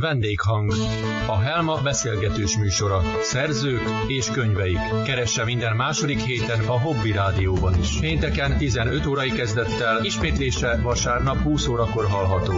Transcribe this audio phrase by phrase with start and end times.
[0.00, 0.72] Vendéghang.
[1.26, 3.02] A Helma beszélgetős műsora.
[3.22, 4.78] Szerzők és könyveik.
[5.04, 7.98] Keresse minden második héten a Hobby Rádióban is.
[8.00, 12.54] Pénteken 15 órai kezdettel, ismétlése vasárnap 20 órakor hallható.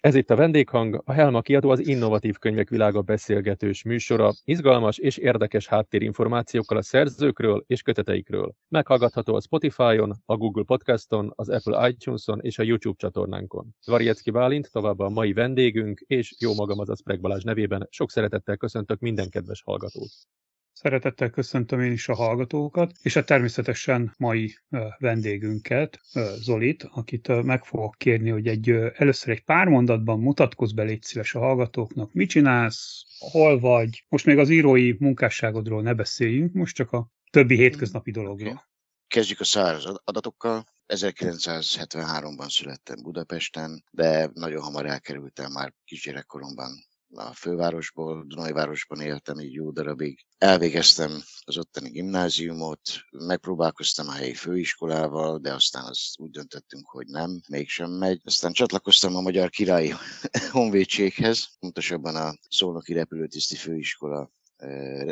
[0.00, 5.16] Ez itt a Vendéghang, a Helma kiadó az innovatív könyvek világa beszélgetős műsora, izgalmas és
[5.16, 8.54] érdekes háttérinformációkkal a szerzőkről és köteteikről.
[8.68, 13.74] Meghallgatható a Spotify-on, a Google Podcaston, az Apple iTunes-on és a YouTube csatornánkon.
[13.80, 18.56] Zvarjecki Bálint továbbá a mai vendégünk, és jó magam az Spreg Balázs nevében sok szeretettel
[18.56, 20.10] köszöntök minden kedves hallgatót.
[20.82, 24.58] Szeretettel köszöntöm én is a hallgatókat, és a természetesen mai
[24.98, 26.00] vendégünket,
[26.34, 31.34] Zolit, akit meg fogok kérni, hogy egy, először egy pár mondatban mutatkozz be, légy szíves
[31.34, 32.12] a hallgatóknak.
[32.12, 34.04] Mit csinálsz, hol vagy?
[34.08, 38.68] Most még az írói munkásságodról ne beszéljünk, most csak a többi hétköznapi dologról.
[39.08, 40.64] Kezdjük a száraz adatokkal.
[40.86, 46.70] 1973-ban születtem Budapesten, de nagyon hamar elkerültem már kisgyerekkoromban
[47.14, 50.26] a fővárosból, Dunajvárosban éltem így jó darabig.
[50.38, 52.80] Elvégeztem az ottani gimnáziumot,
[53.10, 58.20] megpróbálkoztam a helyi főiskolával, de aztán azt úgy döntöttünk, hogy nem, mégsem megy.
[58.24, 59.92] Aztán csatlakoztam a Magyar Királyi
[60.52, 64.30] Honvédséghez, pontosabban a Szolnoki Repülőtiszti Főiskola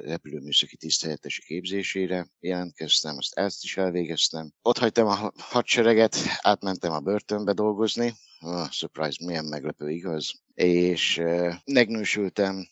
[0.05, 4.53] repülőműszaki tiszthelyettesi képzésére jelentkeztem, azt ezt is elvégeztem.
[4.63, 10.33] Ott hagytam a hadsereget, átmentem a börtönbe dolgozni, oh, surprise, milyen meglepő, igaz?
[10.55, 11.23] És
[11.65, 12.69] megnősültem,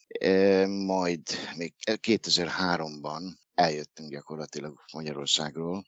[0.67, 1.23] majd
[1.57, 3.23] még 2003-ban
[3.57, 5.85] eljöttünk gyakorlatilag Magyarországról,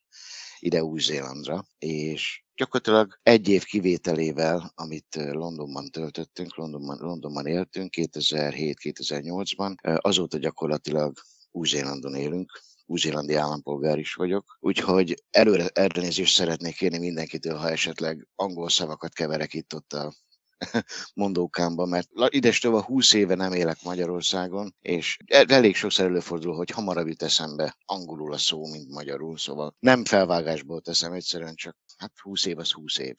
[0.58, 10.39] ide Új-Zélandra, és gyakorlatilag egy év kivételével, amit Londonban töltöttünk, Londonban, Londonban éltünk 2007-2008-ban, azóta
[10.39, 11.16] gyakorlatilag
[11.50, 18.69] Új-Zélandon élünk, új-zélandi állampolgár is vagyok, úgyhogy előre elnézést szeretnék kérni mindenkitől, ha esetleg angol
[18.69, 20.12] szavakat keverek itt ott a
[21.14, 26.70] mondókámba, mert idestől a 20 éve nem élek Magyarországon, és e, elég sokszor előfordul, hogy
[26.70, 32.13] hamarabb jut eszembe angolul a szó, mint magyarul, szóval nem felvágásból teszem, egyszerűen csak hát
[32.18, 33.17] 20 év az 20 év.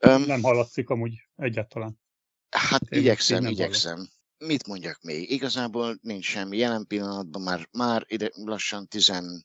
[0.26, 2.00] nem hallatszik amúgy egyáltalán.
[2.50, 3.92] Hát én igyekszem, igyekszem.
[3.92, 4.08] Hallom.
[4.38, 5.30] Mit mondjak még?
[5.30, 6.56] Igazából nincs semmi.
[6.56, 9.44] Jelen pillanatban már, már ide lassan 14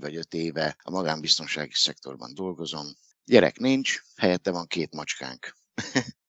[0.00, 2.86] vagy 5 éve a magánbiztonsági szektorban dolgozom.
[3.24, 5.56] Gyerek nincs, helyette van két macskánk.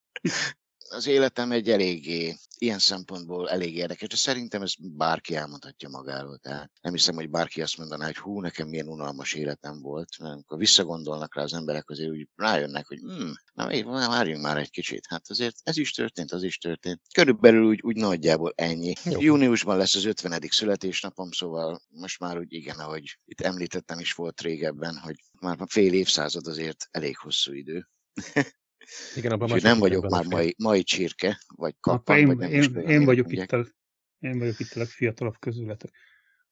[0.90, 6.38] az életem egy eléggé, ilyen szempontból elég érdekes, de szerintem ez bárki elmondhatja magáról.
[6.38, 10.34] Tehát nem hiszem, hogy bárki azt mondaná, hogy hú, nekem milyen unalmas életem volt, mert
[10.34, 13.68] amikor visszagondolnak rá az emberek, azért úgy rájönnek, hogy hm, na
[14.08, 15.06] várjunk már egy kicsit.
[15.10, 17.02] Hát azért ez is történt, az is történt.
[17.14, 18.94] Körülbelül úgy, úgy nagyjából ennyi.
[19.04, 19.22] Jó.
[19.22, 20.42] Júniusban lesz az 50.
[20.50, 25.94] születésnapom, szóval most már úgy igen, ahogy itt említettem is volt régebben, hogy már fél
[25.94, 27.88] évszázad azért elég hosszú idő.
[29.16, 32.68] Igen, abban nem vagyok már mai, mai csirke, vagy kappan, én, vagy nem én, is
[32.88, 33.68] én, vagyok itt a,
[34.20, 35.92] én vagyok itt a legfiatalabb közületek.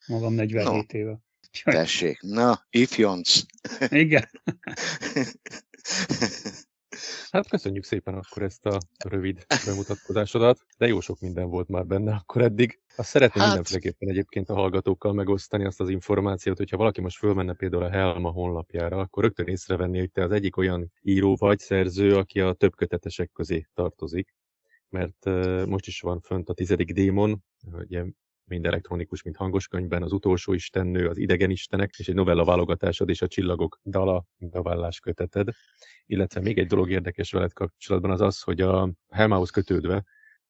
[0.07, 1.19] Magam 47 no, éve.
[1.63, 3.41] Tessék, na, ifjonc.
[3.89, 4.29] Igen.
[7.29, 12.13] Hát köszönjük szépen akkor ezt a rövid bemutatkozásodat, de jó sok minden volt már benne
[12.13, 12.79] akkor eddig.
[12.95, 13.47] Azt szeretném hát...
[13.47, 18.29] mindenféleképpen egyébként a hallgatókkal megosztani azt az információt, hogyha valaki most fölmenne például a Helma
[18.29, 22.75] honlapjára, akkor rögtön észrevenni, hogy te az egyik olyan író vagy szerző, aki a több
[22.75, 24.35] kötetesek közé tartozik.
[24.89, 25.25] Mert
[25.65, 28.03] most is van fönt a tizedik démon, ugye
[28.51, 33.09] mind elektronikus, mind hangos könyvben, az utolsó istennő, az idegen istenek, és egy novella válogatásod
[33.09, 35.47] és a csillagok dala novellás köteted.
[36.05, 40.03] Illetve még egy dolog érdekes veled kapcsolatban az az, hogy a Helmához kötődve,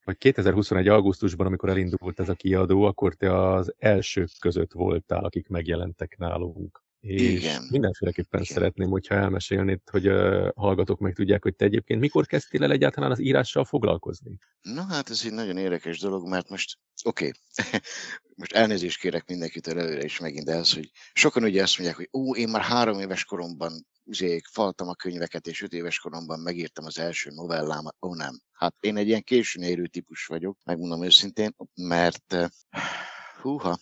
[0.04, 0.88] hogy 2021.
[0.88, 6.84] augusztusban, amikor elindult ez a kiadó, akkor te az elsők között voltál, akik megjelentek nálunk.
[7.02, 7.68] És Igen.
[7.70, 8.54] mindenféleképpen Igen.
[8.54, 13.12] szeretném, hogyha elmesélnéd, hogy a hallgatók meg tudják, hogy te egyébként mikor kezdtél el egyáltalán
[13.12, 14.38] az írással foglalkozni?
[14.62, 17.80] Na hát ez egy nagyon érdekes dolog, mert most oké, okay.
[18.40, 22.36] most elnézést kérek mindenkitől előre is megint ez, hogy sokan ugye azt mondják, hogy ó,
[22.36, 27.00] én már három éves koromban zsék, faltam a könyveket, és öt éves koromban megírtam az
[27.00, 27.96] első novellámat.
[28.02, 28.42] Ó, nem.
[28.52, 32.36] Hát én egy ilyen későn érő típus vagyok, megmondom őszintén, mert
[33.42, 33.80] húha,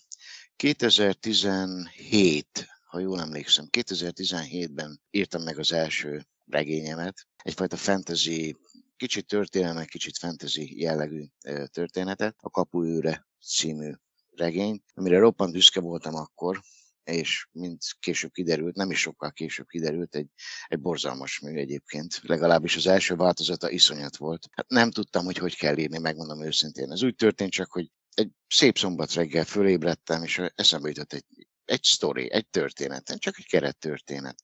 [0.55, 8.55] 2017 ha jól emlékszem, 2017-ben írtam meg az első regényemet, egyfajta fantasy,
[8.97, 11.25] kicsit történelme, kicsit fantasy jellegű
[11.65, 13.91] történetet, a Kapuőre című
[14.31, 16.61] regény, amire roppant büszke voltam akkor,
[17.03, 20.27] és mint később kiderült, nem is sokkal később kiderült, egy,
[20.67, 22.19] egy borzalmas mű egyébként.
[22.23, 24.47] Legalábbis az első változata iszonyat volt.
[24.51, 26.91] Hát nem tudtam, hogy hogy kell írni, megmondom őszintén.
[26.91, 31.25] Ez úgy történt csak, hogy egy szép szombat reggel fölébredtem, és eszembe jutott egy
[31.69, 34.35] egy sztori, egy történet, csak egy kerettörténet.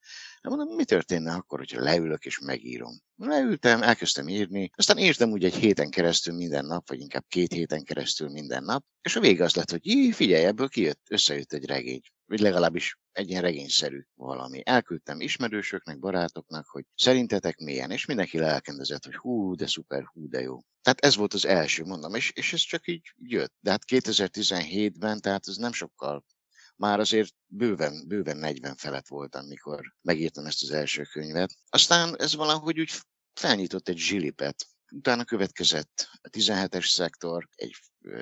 [0.41, 2.99] De mondom, mi történne akkor, hogyha leülök és megírom?
[3.15, 7.83] Leültem, elkezdtem írni, aztán írtam úgy egy héten keresztül minden nap, vagy inkább két héten
[7.83, 11.65] keresztül minden nap, és a vége az lett, hogy jé, figyelj, ebből kijött, összejött egy
[11.65, 14.61] regény vagy legalábbis egy ilyen regényszerű valami.
[14.63, 20.41] Elküldtem ismerősöknek, barátoknak, hogy szerintetek milyen, és mindenki lelkendezett, hogy hú, de szuper, hú, de
[20.41, 20.59] jó.
[20.81, 23.53] Tehát ez volt az első, mondom, és, és ez csak így jött.
[23.59, 26.25] De hát 2017-ben, tehát ez nem sokkal
[26.75, 31.55] már azért bőven, bőven 40 felett voltam, mikor megírtam ezt az első könyvet.
[31.69, 32.91] Aztán ez valahogy úgy
[33.33, 34.67] felnyitott egy zsilipet.
[34.91, 37.75] Utána következett a 17-es szektor, egy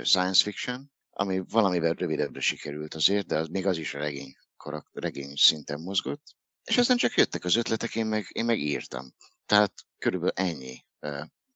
[0.03, 5.03] science fiction, ami valamivel rövidebbre sikerült azért, de az, még az is a regény, karakter,
[5.03, 6.35] regény szinten mozgott.
[6.63, 9.13] És aztán csak jöttek az ötletek, én meg, én meg írtam.
[9.45, 10.85] Tehát körülbelül ennyi.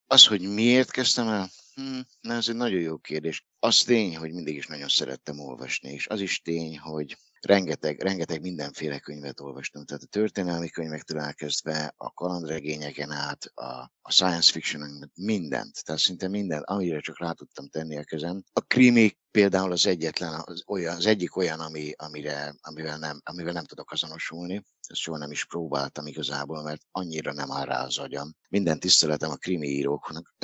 [0.08, 3.46] Az, hogy miért kezdtem el, hm, na, ez egy nagyon jó kérdés.
[3.68, 8.42] Az tény, hogy mindig is nagyon szerettem olvasni, és az is tény, hogy rengeteg, rengeteg
[8.42, 15.12] mindenféle könyvet olvastam, tehát a történelmi könyvektől elkezdve, a kalandregényeken át, a, a science fiction
[15.16, 18.44] mindent, tehát szinte mindent, amire csak rá tudtam tenni a kezem.
[18.54, 23.54] A krimi például az egyetlen, az, olyan, az egyik olyan, ami, amire, amivel, nem, amivel
[23.54, 24.64] nem tudok azonosulni.
[24.88, 28.36] Ezt soha nem is próbáltam igazából, mert annyira nem áll rá az agyam.
[28.50, 30.36] Minden tiszteletem a krimi íróknak.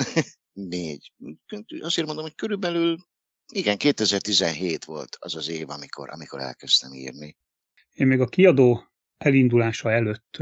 [0.52, 1.12] Négy.
[1.80, 2.96] Azért mondom, hogy körülbelül
[3.52, 7.36] igen, 2017 volt az az év, amikor, amikor elkezdtem írni.
[7.92, 8.84] Én még a kiadó
[9.18, 10.36] elindulása előtt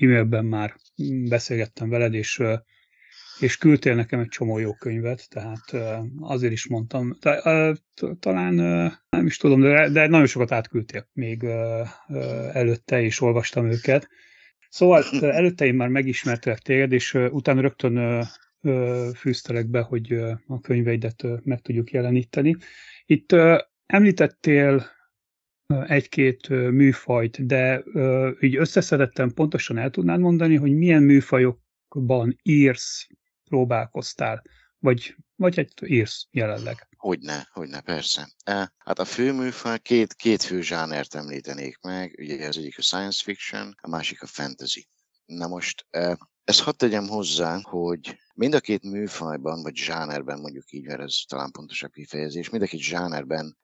[0.00, 0.76] e-mailben már
[1.28, 2.42] beszélgettem veled, és,
[3.40, 5.72] és küldtél nekem egy csomó jó könyvet, tehát
[6.20, 7.18] azért is mondtam,
[8.20, 8.54] talán
[9.08, 11.42] nem is tudom, de, de nagyon sokat átküldtél még
[12.52, 14.08] előtte, és olvastam őket.
[14.68, 18.26] Szóval előtte én már megismertelek téged, és utána rögtön
[19.16, 20.12] fűztelek be, hogy
[20.46, 22.56] a könyveidet meg tudjuk jeleníteni.
[23.04, 23.32] Itt
[23.86, 24.86] említettél
[25.86, 27.84] egy-két műfajt, de
[28.40, 33.06] így összeszedettem pontosan el tudnád mondani, hogy milyen műfajokban írsz,
[33.44, 34.42] próbálkoztál,
[34.78, 36.88] vagy, vagy egy írsz jelenleg?
[36.96, 38.28] Hogyne, hogyne, persze.
[38.76, 43.22] Hát a fő műfaj, két, két fő zsánert említenék meg, ugye az egyik a science
[43.24, 44.88] fiction, a másik a fantasy.
[45.24, 45.86] Na most
[46.46, 51.16] ezt hadd tegyem hozzá, hogy mind a két műfajban, vagy zsánerben, mondjuk így, mert ez
[51.28, 53.56] talán pontosabb kifejezés, mind a két zsánerben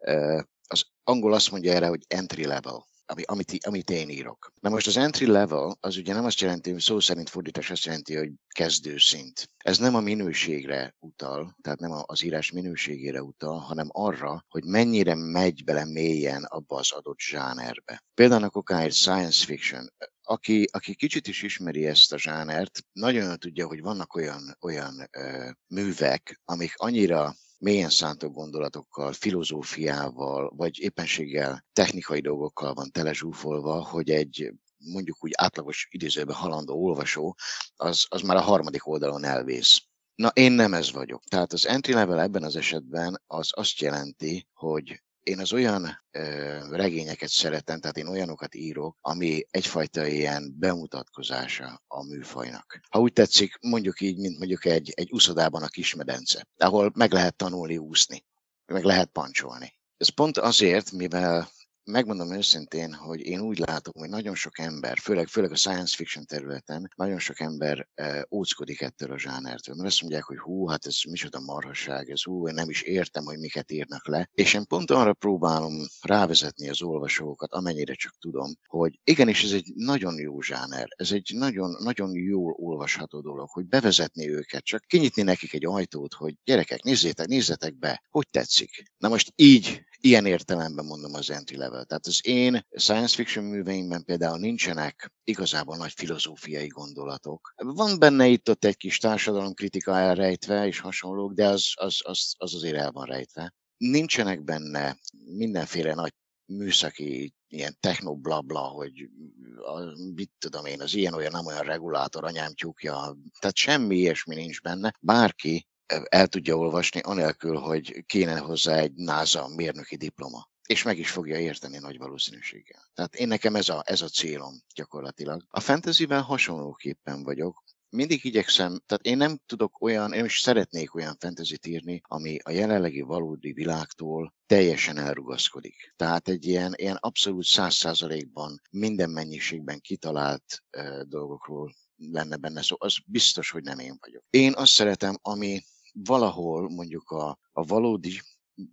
[0.66, 4.52] az angol azt mondja erre, hogy entry level ami, amit, amit én írok.
[4.60, 7.84] Na most az entry level az ugye nem azt jelenti, hogy szó szerint fordítás azt
[7.84, 9.48] jelenti, hogy kezdőszint.
[9.56, 15.14] Ez nem a minőségre utal, tehát nem az írás minőségére utal, hanem arra, hogy mennyire
[15.14, 18.04] megy bele mélyen abba az adott zsánerbe.
[18.14, 19.92] Például a kokáért science fiction,
[20.32, 25.50] aki, aki kicsit is ismeri ezt a zsánert, nagyon tudja, hogy vannak olyan, olyan ö,
[25.66, 34.52] művek, amik annyira mélyen szántó gondolatokkal, filozófiával, vagy éppenséggel technikai dolgokkal van telezsúfolva, hogy egy
[34.76, 37.36] mondjuk úgy átlagos idézőben halandó olvasó,
[37.76, 39.82] az, az már a harmadik oldalon elvész.
[40.14, 41.24] Na, én nem ez vagyok.
[41.24, 46.22] Tehát az entry level ebben az esetben az azt jelenti, hogy én az olyan ö,
[46.70, 52.80] regényeket szeretem, tehát én olyanokat írok, ami egyfajta ilyen bemutatkozása a műfajnak.
[52.90, 57.36] Ha úgy tetszik, mondjuk így, mint mondjuk egy, egy úszodában a kismedence, ahol meg lehet
[57.36, 58.24] tanulni úszni,
[58.66, 59.72] meg lehet pancsolni.
[59.96, 61.48] Ez pont azért, mivel
[61.84, 66.24] megmondom őszintén, hogy én úgy látom, hogy nagyon sok ember, főleg, főleg a science fiction
[66.24, 69.74] területen, nagyon sok ember e, óckodik ettől a zsánertől.
[69.74, 73.24] Mert azt mondják, hogy hú, hát ez micsoda marhasság, ez hú, én nem is értem,
[73.24, 74.28] hogy miket írnak le.
[74.32, 79.72] És én pont arra próbálom rávezetni az olvasókat, amennyire csak tudom, hogy igenis ez egy
[79.74, 85.22] nagyon jó zsáner, ez egy nagyon, nagyon jól olvasható dolog, hogy bevezetni őket, csak kinyitni
[85.22, 88.82] nekik egy ajtót, hogy gyerekek, nézzétek, nézzetek be, hogy tetszik.
[88.98, 91.84] Na most így ilyen értelemben mondom az entry level.
[91.84, 97.52] Tehát az én science fiction műveimben például nincsenek igazából nagy filozófiai gondolatok.
[97.56, 102.54] Van benne itt ott egy kis társadalomkritika elrejtve és hasonlók, de az, az, az, az
[102.54, 103.54] azért el van rejtve.
[103.76, 109.08] Nincsenek benne mindenféle nagy műszaki ilyen techno blabla, hogy
[109.56, 109.80] a,
[110.14, 114.60] mit tudom én, az ilyen olyan nem olyan regulátor, anyám tyúkja, tehát semmi ilyesmi nincs
[114.60, 114.92] benne.
[115.00, 115.66] Bárki
[116.08, 120.50] el tudja olvasni, anélkül, hogy kéne hozzá egy NASA mérnöki diploma.
[120.66, 122.90] És meg is fogja érteni nagy valószínűséggel.
[122.94, 125.44] Tehát én nekem ez a, ez a célom gyakorlatilag.
[125.48, 127.64] A fantasyben hasonlóképpen vagyok.
[127.88, 132.50] Mindig igyekszem, tehát én nem tudok olyan, én is szeretnék olyan fantasy írni, ami a
[132.50, 135.92] jelenlegi valódi világtól teljesen elrugaszkodik.
[135.96, 142.76] Tehát egy ilyen, ilyen abszolút száz százalékban minden mennyiségben kitalált uh, dolgokról lenne benne szó,
[142.78, 144.24] az biztos, hogy nem én vagyok.
[144.30, 148.20] Én azt szeretem, ami valahol mondjuk a, a valódi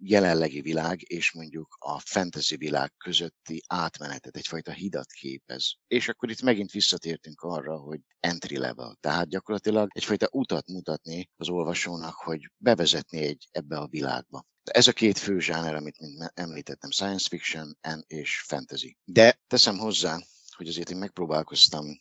[0.02, 5.74] jelenlegi világ és mondjuk a fantasy világ közötti átmenetet, egyfajta hidat képez.
[5.88, 11.50] És akkor itt megint visszatértünk arra, hogy entry level, tehát gyakorlatilag egyfajta utat mutatni az
[11.50, 14.46] olvasónak, hogy bevezetni egy ebbe a világba.
[14.64, 15.98] Ez a két fő zsáner, amit
[16.34, 18.98] említettem, science fiction és fantasy.
[19.04, 20.20] De teszem hozzá,
[20.60, 21.98] hogy azért én megpróbálkoztam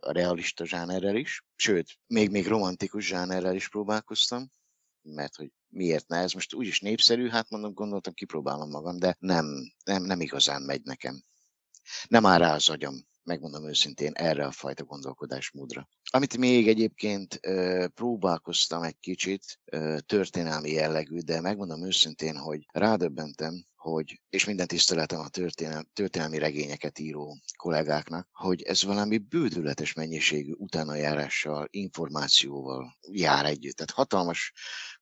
[0.00, 4.50] a realista zsánerrel is, sőt, még, még romantikus zsánerrel is próbálkoztam,
[5.02, 9.46] mert hogy miért ne, ez most úgyis népszerű, hát mondom, gondoltam, kipróbálom magam, de nem,
[9.84, 11.22] nem, nem igazán megy nekem.
[12.08, 15.88] Nem áll rá az agyam, megmondom őszintén, erre a fajta gondolkodásmódra.
[16.10, 17.40] Amit még egyébként
[17.94, 19.60] próbálkoztam egy kicsit,
[20.06, 26.98] történelmi jellegű, de megmondom őszintén, hogy rádöbbentem, hogy, és minden tiszteletem a történel, történelmi regényeket
[26.98, 33.76] író kollégáknak, hogy ez valami bődületes mennyiségű utánajárással, információval jár együtt.
[33.76, 34.52] Tehát hatalmas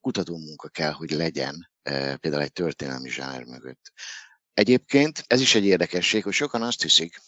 [0.00, 1.70] kutatómunka kell, hogy legyen
[2.20, 3.92] például egy történelmi zsáner mögött.
[4.54, 7.20] Egyébként ez is egy érdekesség, hogy sokan azt hiszik,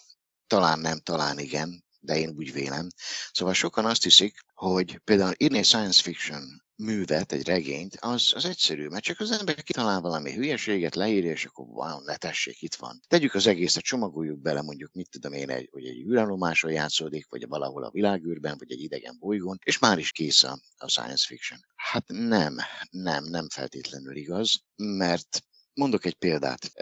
[0.46, 2.88] talán nem, talán igen, de én úgy vélem.
[3.32, 8.88] Szóval sokan azt hiszik, hogy például írni science fiction művet, egy regényt, az, az egyszerű,
[8.88, 13.00] mert csak az ember kitalál valami hülyeséget, leírja, és akkor wow, ne tessék, itt van.
[13.08, 17.48] Tegyük az egészet, csomagoljuk bele, mondjuk, mit tudom én, egy, hogy egy űrállomáson játszódik, vagy
[17.48, 21.60] valahol a világűrben, vagy egy idegen bolygón, és már is kész a, a science fiction.
[21.76, 22.56] Hát nem,
[22.90, 25.44] nem, nem feltétlenül igaz, mert
[25.80, 26.72] Mondok egy példát.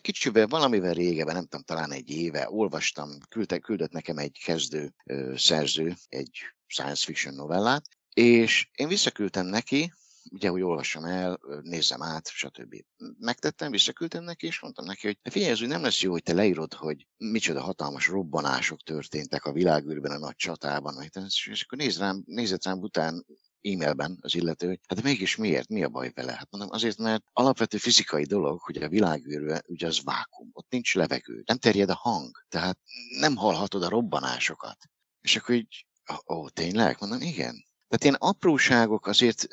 [0.00, 4.94] Kicsivel, valamivel régebben, nem tudom, talán egy éve olvastam, küldte, küldött nekem egy kezdő
[5.34, 9.92] szerző egy science fiction novellát, és én visszaküldtem neki,
[10.30, 12.74] ugye, hogy olvassam el, nézzem át, stb.
[13.18, 16.32] Megtettem, visszaküldtem neki, és mondtam neki, hogy figyelj, ez úgy nem lesz jó, hogy te
[16.32, 22.22] leírod, hogy micsoda hatalmas robbanások történtek a világűrben, a nagy csatában, és akkor nézd rám,
[22.26, 23.26] nézett rám után
[23.62, 26.32] e-mailben az illető, hogy hát mégis miért, mi a baj vele?
[26.32, 30.94] Hát mondom, azért, mert alapvető fizikai dolog, hogy a világűrben ugye az vákum, ott nincs
[30.94, 32.78] levegő, nem terjed a hang, tehát
[33.18, 34.76] nem hallhatod a robbanásokat.
[35.20, 35.86] És akkor így,
[36.26, 36.96] ó, tényleg?
[37.00, 37.68] Mondom, igen.
[37.90, 39.48] Tehát ilyen apróságok azért,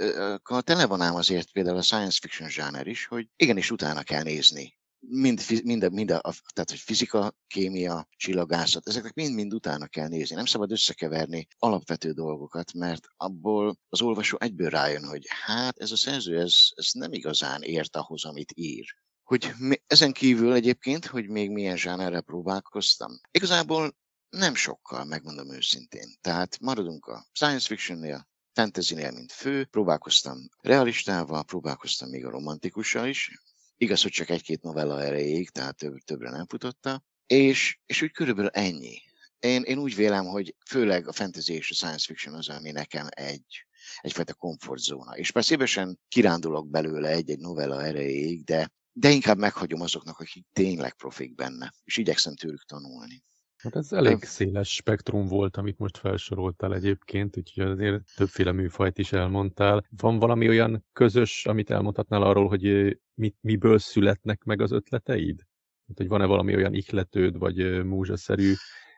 [0.60, 4.78] tele van ám azért például a science fiction zsáner is, hogy igenis utána kell nézni
[5.10, 10.36] mind, mind, mind a, tehát, hogy fizika, kémia, csillagászat, ezeknek mind-mind utána kell nézni.
[10.36, 15.98] Nem szabad összekeverni alapvető dolgokat, mert abból az olvasó egyből rájön, hogy hát ez a
[15.98, 18.86] szerző, ez, ez nem igazán ért ahhoz, amit ír.
[19.24, 19.54] Hogy
[19.88, 23.20] ezen kívül egyébként, hogy még milyen zsánerre próbálkoztam.
[23.32, 23.96] Igazából
[24.30, 26.16] nem sokkal, megmondom őszintén.
[26.22, 33.32] Tehát maradunk a science fictionnél, fantasy-nél, mint fő, próbálkoztam realistával, próbálkoztam még a romantikussal is,
[33.80, 37.04] Igaz, hogy csak egy-két novella erejéig, tehát több, többre nem futotta.
[37.26, 39.02] És, és úgy körülbelül ennyi.
[39.40, 43.08] Én, én úgy vélem, hogy főleg a fantasy és a science fiction az, ami nekem
[43.10, 43.66] egy,
[44.00, 45.18] egyfajta komfortzóna.
[45.18, 50.94] És persze szívesen kirándulok belőle egy-egy novella erejéig, de, de inkább meghagyom azoknak, akik tényleg
[50.94, 53.24] profik benne, és igyekszem tőlük tanulni.
[53.58, 59.12] Hát ez elég széles spektrum volt, amit most felsoroltál egyébként, úgyhogy azért többféle műfajt is
[59.14, 59.86] elmondtál.
[59.90, 65.40] Van valami olyan közös, amit elmondhatnál arról, hogy mit, miből születnek meg az ötleteid?
[65.88, 68.54] Hát, hogy van-e valami olyan ihletőd, vagy múzsaszerű,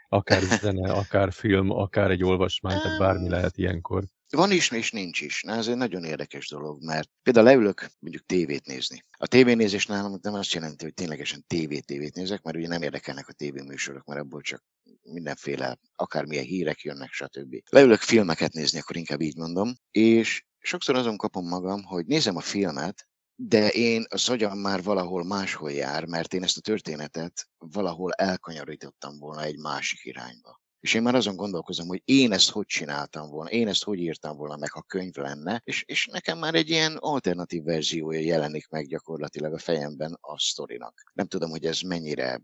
[0.08, 4.04] akár zene, akár film, akár egy olvasmány, tehát bármi lehet ilyenkor.
[4.29, 5.41] Van is, és nincs is.
[5.43, 9.03] Na, ez egy nagyon érdekes dolog, mert például leülök mondjuk tévét nézni.
[9.17, 13.33] A tévénézés nálam nem azt jelenti, hogy ténylegesen tévét-tévét nézek, mert ugye nem érdekelnek a
[13.33, 14.63] tévéműsorok, mert abból csak
[15.01, 17.55] mindenféle, akármilyen hírek jönnek, stb.
[17.69, 22.41] Leülök filmeket nézni, akkor inkább így mondom, és sokszor azon kapom magam, hogy nézem a
[22.41, 28.12] filmet, de én az agyam már valahol máshol jár, mert én ezt a történetet valahol
[28.12, 30.62] elkanyarítottam volna egy másik irányba.
[30.79, 34.38] És én már azon gondolkozom, hogy én ezt hogy csináltam volna, én ezt hogy írtam
[34.38, 38.88] volna meg, ha könyv lenne, és, és nekem már egy ilyen alternatív verziója jelenik meg
[38.88, 41.12] gyakorlatilag a fejemben a sztorinak.
[41.13, 42.41] Nem tudom, hogy ez mennyire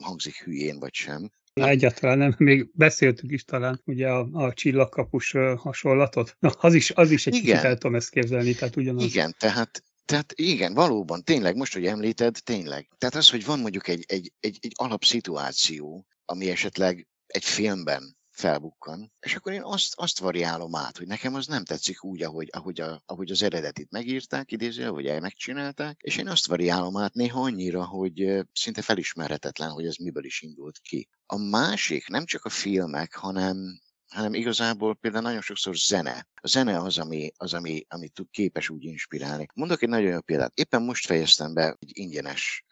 [0.00, 1.30] hangzik hülyén vagy sem.
[1.54, 6.36] Na, egyáltalán nem, még beszéltük is talán ugye a, a csillagkapus hasonlatot.
[6.38, 7.46] Na, az is, az is egy Igen.
[7.46, 9.02] kicsit el tudom ezt képzelni, tehát ugyanaz.
[9.02, 12.88] Igen, tehát tehát igen, valóban, tényleg, most, hogy említed, tényleg.
[12.98, 19.12] Tehát az, hogy van mondjuk egy, egy, egy, egy alapszituáció, ami esetleg egy filmben felbukkan,
[19.20, 22.80] és akkor én azt, azt variálom át, hogy nekem az nem tetszik úgy, ahogy, ahogy,
[22.80, 27.40] a, ahogy az eredetit megírták, idéző, ahogy el megcsinálták, és én azt variálom át néha
[27.40, 31.08] annyira, hogy szinte felismerhetetlen, hogy ez miből is indult ki.
[31.26, 33.80] A másik nem csak a filmek, hanem
[34.14, 36.26] hanem igazából például nagyon sokszor zene.
[36.34, 39.46] A zene az, ami, az, ami, ami tud képes úgy inspirálni.
[39.54, 40.52] Mondok egy nagyon jó példát.
[40.54, 42.64] Éppen most fejeztem be egy ingyenes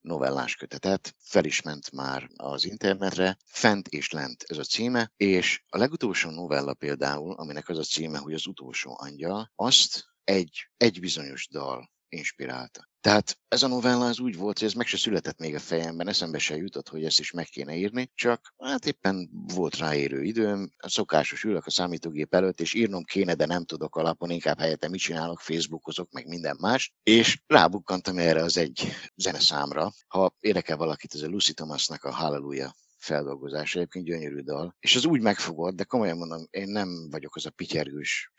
[0.00, 5.62] novellás kötetet, fel is ment már az internetre, Fent és Lent ez a címe, és
[5.68, 11.00] a legutolsó novella például, aminek az a címe, hogy az utolsó angyal, azt egy, egy
[11.00, 12.89] bizonyos dal inspirálta.
[13.00, 16.08] Tehát ez a novella az úgy volt, hogy ez meg se született még a fejemben,
[16.08, 20.72] eszembe se jutott, hogy ezt is meg kéne írni, csak hát éppen volt ráérő időm,
[20.78, 24.88] a szokásos ülök a számítógép előtt, és írnom kéne, de nem tudok alapon, inkább helyette
[24.88, 29.92] mit csinálok, Facebookozok, meg minden más, és rábukkantam erre az egy zeneszámra.
[30.06, 34.76] Ha érdekel valakit, ez a Lucy Thomasnak a Hallelujah feldolgozás, egyébként gyönyörű dal.
[34.80, 38.32] És az úgy megfogott, de komolyan mondom, én nem vagyok az a pityergős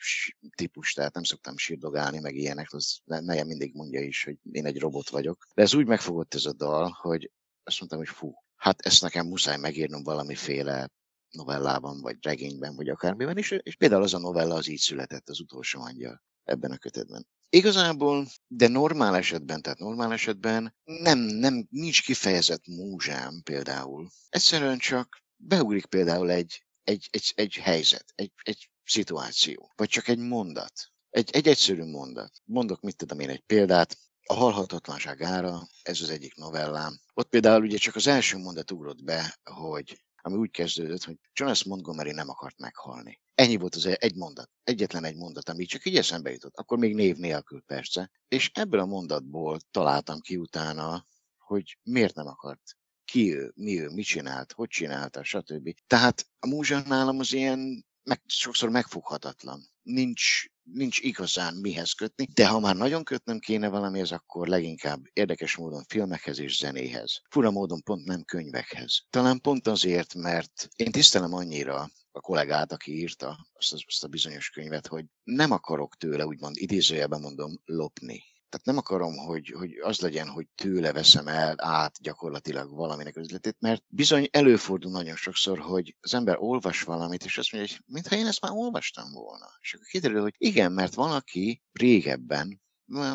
[0.55, 4.79] típus, tehát nem szoktam sírdogálni, meg ilyenek, az nejem mindig mondja is, hogy én egy
[4.79, 5.47] robot vagyok.
[5.55, 7.31] De ez úgy megfogott ez a dal, hogy
[7.63, 10.89] azt mondtam, hogy fú, hát ezt nekem muszáj megírnom valamiféle
[11.29, 15.39] novellában, vagy regényben, vagy akármiben, és, és például az a novella az így született, az
[15.39, 17.27] utolsó angyal ebben a kötetben.
[17.53, 24.09] Igazából, de normál esetben, tehát normál esetben nem, nem, nincs kifejezett múzsám például.
[24.29, 30.17] Egyszerűen csak beugrik például egy, egy, egy, egy helyzet, egy, egy szituáció, vagy csak egy
[30.17, 30.73] mondat.
[31.09, 32.31] Egy, egy egyszerű mondat.
[32.43, 33.97] Mondok, mit tudom én, egy példát.
[34.23, 36.99] A halhatatlanság ára, ez az egyik novellám.
[37.13, 41.63] Ott például ugye csak az első mondat ugrott be, hogy ami úgy kezdődött, hogy Jonas
[41.63, 43.19] Montgomery nem akart meghalni.
[43.35, 46.95] Ennyi volt az egy mondat, egyetlen egy mondat, ami csak így eszembe jutott, akkor még
[46.95, 51.05] név nélkül persze, és ebből a mondatból találtam ki utána,
[51.37, 55.73] hogy miért nem akart ki ő, mi ő, mit csinált, hogy csinálta, stb.
[55.87, 59.61] Tehát a múzsa nálam az ilyen meg, sokszor megfoghatatlan.
[59.81, 65.55] Nincs, nincs igazán mihez kötni, de ha már nagyon kötnem kéne valamihez, akkor leginkább érdekes
[65.55, 67.21] módon filmekhez és zenéhez.
[67.29, 69.01] Fura módon pont nem könyvekhez.
[69.09, 74.49] Talán pont azért, mert én tisztelem annyira a kollégát, aki írta azt, azt a bizonyos
[74.49, 78.23] könyvet, hogy nem akarok tőle, úgymond idézőjelben mondom, lopni.
[78.51, 83.55] Tehát nem akarom, hogy, hogy az legyen, hogy tőle veszem el át gyakorlatilag valaminek üzletét,
[83.59, 88.15] mert bizony előfordul nagyon sokszor, hogy az ember olvas valamit, és azt mondja, hogy mintha
[88.15, 89.45] én ezt már olvastam volna.
[89.61, 92.61] És akkor kiderül, hogy igen, mert valaki régebben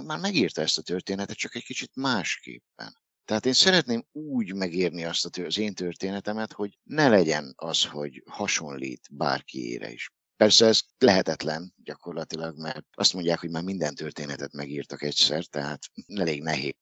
[0.05, 2.97] már megírta ezt a történetet, csak egy kicsit másképpen.
[3.25, 9.09] Tehát én szeretném úgy megírni azt az én történetemet, hogy ne legyen az, hogy hasonlít
[9.11, 10.11] bárkiére is.
[10.37, 16.43] Persze ez lehetetlen gyakorlatilag, mert azt mondják, hogy már minden történetet megírtak egyszer, tehát elég
[16.43, 16.75] nehéz.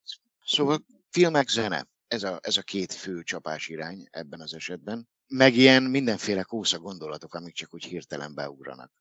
[0.45, 5.07] Szóval filmek, zene, ez a, ez a két fő csapás irány ebben az esetben.
[5.27, 8.91] Meg ilyen mindenféle kósza gondolatok, amik csak úgy hirtelen beugranak.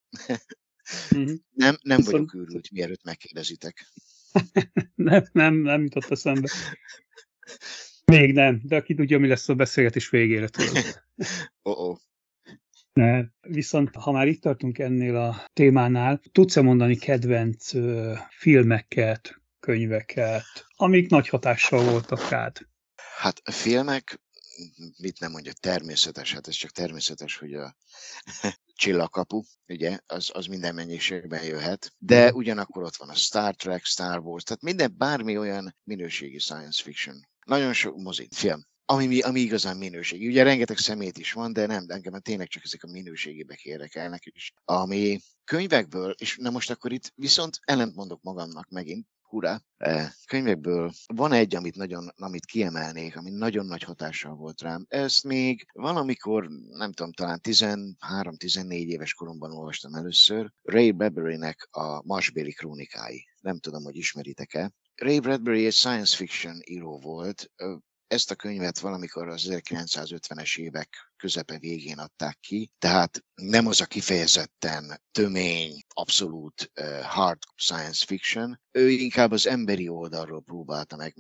[1.17, 1.35] Mm-hmm.
[1.64, 2.12] nem, nem Viszont...
[2.12, 3.87] vagyok őrült, mielőtt megkérdezitek.
[4.95, 6.51] nem, nem, nem jutott eszembe.
[8.05, 10.77] Még nem, de aki tudja, mi lesz a beszélgetés végére, tudod.
[11.62, 11.99] oh -oh.
[12.94, 13.24] Ne.
[13.40, 21.11] Viszont ha már itt tartunk ennél a témánál, tudsz-e mondani kedvenc ö, filmeket, könyveket, amik
[21.11, 22.57] nagy hatással voltak rád?
[23.18, 24.20] Hát a filmek,
[24.96, 27.76] mit nem mondja, természetes, hát ez csak természetes, hogy a
[28.80, 34.18] csillagkapu, ugye, az, az minden mennyiségben jöhet, de ugyanakkor ott van a Star Trek, Star
[34.18, 37.28] Wars, tehát minden, bármi olyan minőségi science fiction.
[37.46, 40.27] Nagyon sok mozi, film, ami, ami igazán minőségi.
[40.27, 44.27] Ugye rengeteg szemét is van, de nem, de engem tényleg csak ezek a minőségébek érdekelnek
[44.27, 44.53] is.
[44.64, 50.92] Ami könyvekből, és na most akkor itt viszont ellent mondok magamnak megint, hurrá, e, könyvekből
[51.14, 54.85] van egy, amit, nagyon, amit kiemelnék, ami nagyon nagy hatással volt rám.
[54.88, 62.53] Ezt még valamikor, nem tudom, talán 13-14 éves koromban olvastam először, Ray Bradbury-nek a Marsbéli
[62.53, 63.29] krónikái.
[63.40, 64.73] Nem tudom, hogy ismeritek-e.
[64.94, 67.51] Ray Bradbury egy science fiction író volt,
[68.07, 73.87] ezt a könyvet valamikor az 1950-es évek közepe végén adták ki, tehát nem az a
[73.87, 76.71] kifejezetten tömény, abszolút
[77.03, 81.14] hard science fiction, ő inkább az emberi oldalról próbálta meg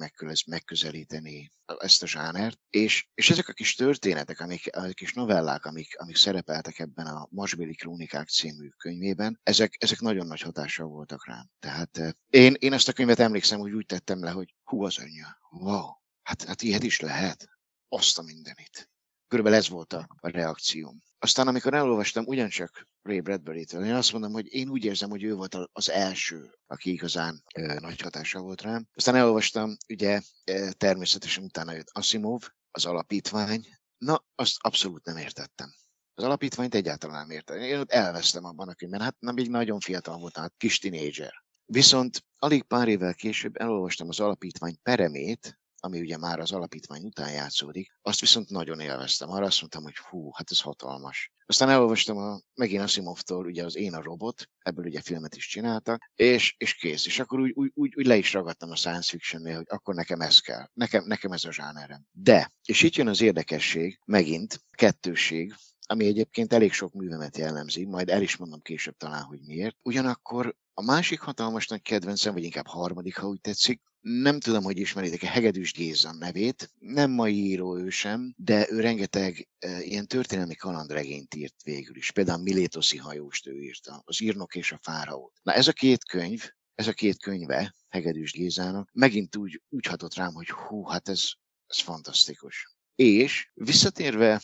[0.46, 5.98] megközelíteni ezt a zsánert, és, és ezek a kis történetek, amik, a kis novellák, amik,
[5.98, 11.50] amik szerepeltek ebben a Masbéli Krónikák című könyvében, ezek, ezek nagyon nagy hatással voltak rám.
[11.58, 15.38] Tehát én, én ezt a könyvet emlékszem, hogy úgy tettem le, hogy hú az anyja,
[15.50, 17.48] wow, Hát, hát ilyet is lehet.
[17.88, 18.90] Azt a mindenit.
[19.28, 21.02] Körülbelül ez volt a, a reakcióm.
[21.18, 25.34] Aztán, amikor elolvastam ugyancsak Ray Bradbury-től, én azt mondom, hogy én úgy érzem, hogy ő
[25.34, 28.86] volt az első, aki igazán ö, nagy hatással volt rám.
[28.94, 33.66] Aztán elolvastam, ugye ö, természetesen utána jött Asimov, az alapítvány.
[33.98, 35.74] Na, azt abszolút nem értettem.
[36.14, 37.58] Az alapítványt egyáltalán nem értem.
[37.58, 39.00] Én ott elvesztem abban a könyvben.
[39.00, 41.32] Hát nem még nagyon fiatal voltam, hát kis tinédzser.
[41.64, 47.32] Viszont alig pár évvel később elolvastam az alapítvány peremét, ami ugye már az alapítvány után
[47.32, 49.30] játszódik, azt viszont nagyon élveztem.
[49.30, 51.32] Arra azt mondtam, hogy hú, hát ez hatalmas.
[51.46, 56.10] Aztán elolvastam a, megint Asimovtól ugye az Én a robot, ebből ugye filmet is csináltak,
[56.14, 57.06] és, és kész.
[57.06, 60.20] És akkor úgy, úgy, úgy, úgy le is ragadtam a science fictionnél, hogy akkor nekem
[60.20, 60.68] ez kell.
[60.72, 62.06] Nekem, nekem ez a zsánerem.
[62.12, 65.54] De, és itt jön az érdekesség, megint, kettősség,
[65.86, 69.76] ami egyébként elég sok művemet jellemzi, majd el is mondom később talán, hogy miért.
[69.82, 74.78] Ugyanakkor A másik hatalmas nagy kedvencem, vagy inkább harmadik, ha úgy tetszik, nem tudom, hogy
[74.78, 80.54] ismeritek-e Hegedűs Géza nevét, nem mai író ő sem, de ő rengeteg e, ilyen történelmi
[80.54, 82.10] kalandregényt írt végül is.
[82.10, 85.32] Például Milétoszi hajóst ő írta, az írnok és a fáraót.
[85.42, 90.14] Na ez a két könyv, ez a két könyve Hegedűs Gézának megint úgy, úgy hatott
[90.14, 91.30] rám, hogy hú, hát ez,
[91.66, 92.76] ez fantasztikus.
[92.94, 94.42] És visszatérve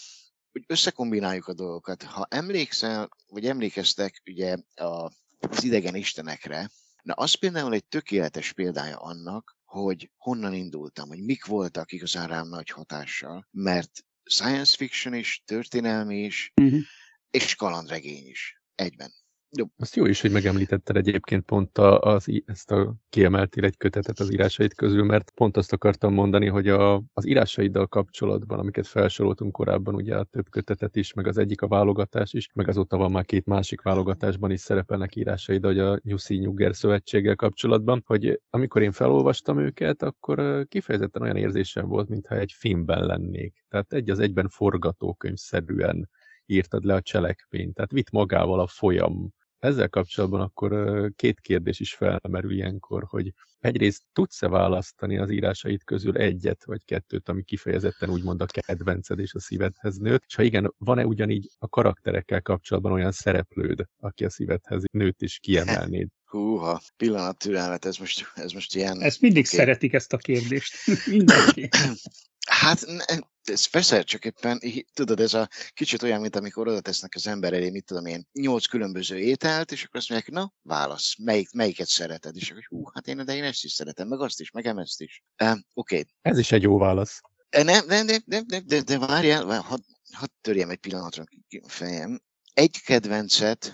[0.52, 2.02] hogy összekombináljuk a dolgokat.
[2.02, 6.70] Ha emlékszel, vagy emlékeztek ugye a, az idegen istenekre,
[7.02, 12.48] na az például egy tökéletes példája annak, hogy honnan indultam, hogy mik voltak igazán rám
[12.48, 16.80] nagy hatással, mert science fiction is, történelmi is, uh-huh.
[17.30, 19.12] és kalandregény is egyben.
[19.58, 19.66] Jó.
[19.78, 24.32] Azt jó is, hogy megemlítetted egyébként pont a, az, ezt a kiemeltél egy kötetet az
[24.32, 29.94] írásait közül, mert pont azt akartam mondani, hogy a, az írásaiddal kapcsolatban, amiket felsoroltunk korábban,
[29.94, 33.24] ugye a több kötetet is, meg az egyik a válogatás is, meg azóta van már
[33.24, 38.92] két másik válogatásban is szerepelnek írásaid, hogy a Nyuszi Nyugger szövetséggel kapcsolatban, hogy amikor én
[38.92, 43.64] felolvastam őket, akkor kifejezetten olyan érzésem volt, mintha egy filmben lennék.
[43.68, 46.08] Tehát egy az egyben forgatókönyvszerűen
[46.46, 50.72] írtad le a cselekményt, tehát vitt magával a folyam ezzel kapcsolatban akkor
[51.16, 57.28] két kérdés is felmerül ilyenkor, hogy egyrészt tudsz-e választani az írásait közül egyet vagy kettőt,
[57.28, 61.68] ami kifejezetten úgymond a kedvenced és a szívedhez nőtt, és ha igen, van-e ugyanígy a
[61.68, 66.08] karakterekkel kapcsolatban olyan szereplőd, aki a szívedhez nőtt és kiemelnéd?
[66.30, 69.00] Húha, pillanat türelmet, ez most, ez most ilyen...
[69.00, 69.58] Ezt mindig okay.
[69.58, 70.74] szeretik ezt a kérdést.
[71.16, 71.68] Mindenki.
[72.48, 72.86] Hát
[73.44, 74.60] ez persze, csak éppen,
[74.94, 78.28] tudod, ez a kicsit olyan, mint amikor oda tesznek az ember elé, mit tudom én,
[78.32, 82.36] nyolc különböző ételt, és akkor azt mondják, na, válasz, melyik, melyiket szereted?
[82.36, 85.00] És akkor, hú, hát én, de én ezt is szeretem, meg azt is, meg ezt
[85.00, 85.22] is.
[85.42, 85.60] Uh, Oké.
[85.74, 86.06] Okay.
[86.22, 87.20] Ez is egy jó válasz.
[87.50, 89.80] Nem, nem, nem, nem, nem de, de várjál, hadd
[90.12, 91.24] had törjem egy pillanatra
[91.62, 92.22] a fejem.
[92.52, 93.72] Egy kedvencet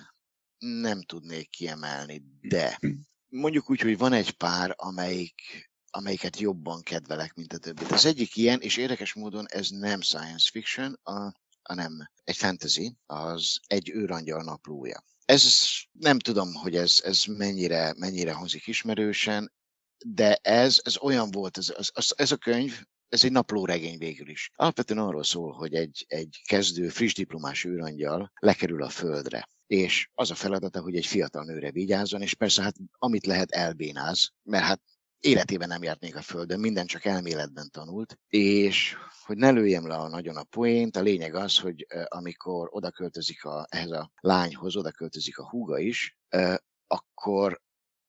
[0.59, 2.91] nem tudnék kiemelni, de hm.
[3.29, 7.91] mondjuk úgy, hogy van egy pár, amelyik amelyiket jobban kedvelek, mint a többit.
[7.91, 11.33] Az egyik ilyen, és érdekes módon ez nem science fiction, a,
[11.63, 15.05] hanem egy fantasy, az egy őrangyal naplója.
[15.25, 15.45] Ez
[15.93, 19.53] nem tudom, hogy ez, ez mennyire, mennyire hozik ismerősen,
[20.07, 24.51] de ez, ez olyan volt, ez, ez, ez a könyv, ez egy naplóregény végül is.
[24.55, 30.31] Alapvetően arról szól, hogy egy, egy kezdő, friss diplomás őrangyal lekerül a földre és az
[30.31, 34.81] a feladata, hogy egy fiatal nőre vigyázzon, és persze hát amit lehet elbénáz, mert hát
[35.27, 39.95] életében nem járt még a Földön, minden csak elméletben tanult, és hogy ne lőjem le
[39.95, 44.77] a nagyon a poént, a lényeg az, hogy amikor oda költözik a, ehhez a lányhoz,
[44.77, 46.17] oda költözik a húga is,
[46.87, 47.61] akkor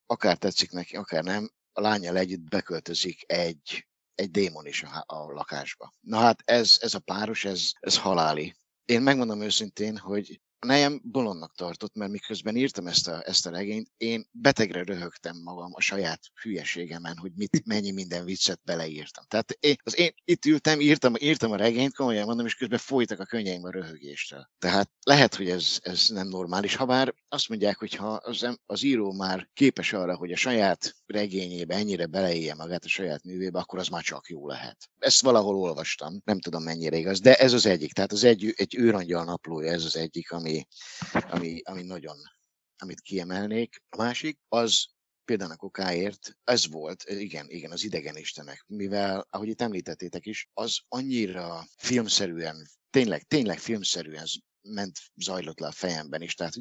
[0.06, 5.32] akár tetszik neki, akár nem, a lányjal együtt beköltözik egy, egy démon is a, a
[5.32, 5.94] lakásba.
[6.00, 8.56] Na hát ez, ez a páros, ez, ez haláli.
[8.86, 13.92] Én megmondom őszintén, hogy nejem bolondnak tartott, mert miközben írtam ezt a, ezt a regényt,
[13.98, 19.26] én betegre röhögtem magam a saját hülyeségemen, hogy mit, mennyi minden viccet beleírtam.
[19.28, 23.20] Tehát én, az én itt ültem, írtam, írtam a regényt, komolyan mondom, és közben folytak
[23.20, 24.50] a könnyeim a röhögéstől.
[24.60, 28.84] Tehát lehet, hogy ez, ez nem normális, ha bár azt mondják, hogy ha az, az
[28.84, 33.80] író már képes arra, hogy a saját regényébe ennyire beleélje magát a saját művébe, akkor
[33.80, 34.90] az már csak jó lehet.
[35.00, 37.94] Ezt valahol olvastam, nem tudom mennyire igaz, de ez az egyik.
[37.94, 40.68] Tehát az egy, egy őrangyal naplója, ez az egyik, ami ami,
[41.30, 42.18] ami, ami nagyon,
[42.78, 43.84] amit kiemelnék.
[43.90, 44.86] A másik, az
[45.26, 50.50] például a kokáért, ez volt, igen, igen, az idegen istenek, mivel, ahogy itt említettétek is,
[50.54, 54.26] az annyira filmszerűen, tényleg, tényleg filmszerűen
[54.62, 56.34] ment, zajlott le a fejemben is.
[56.34, 56.54] Tehát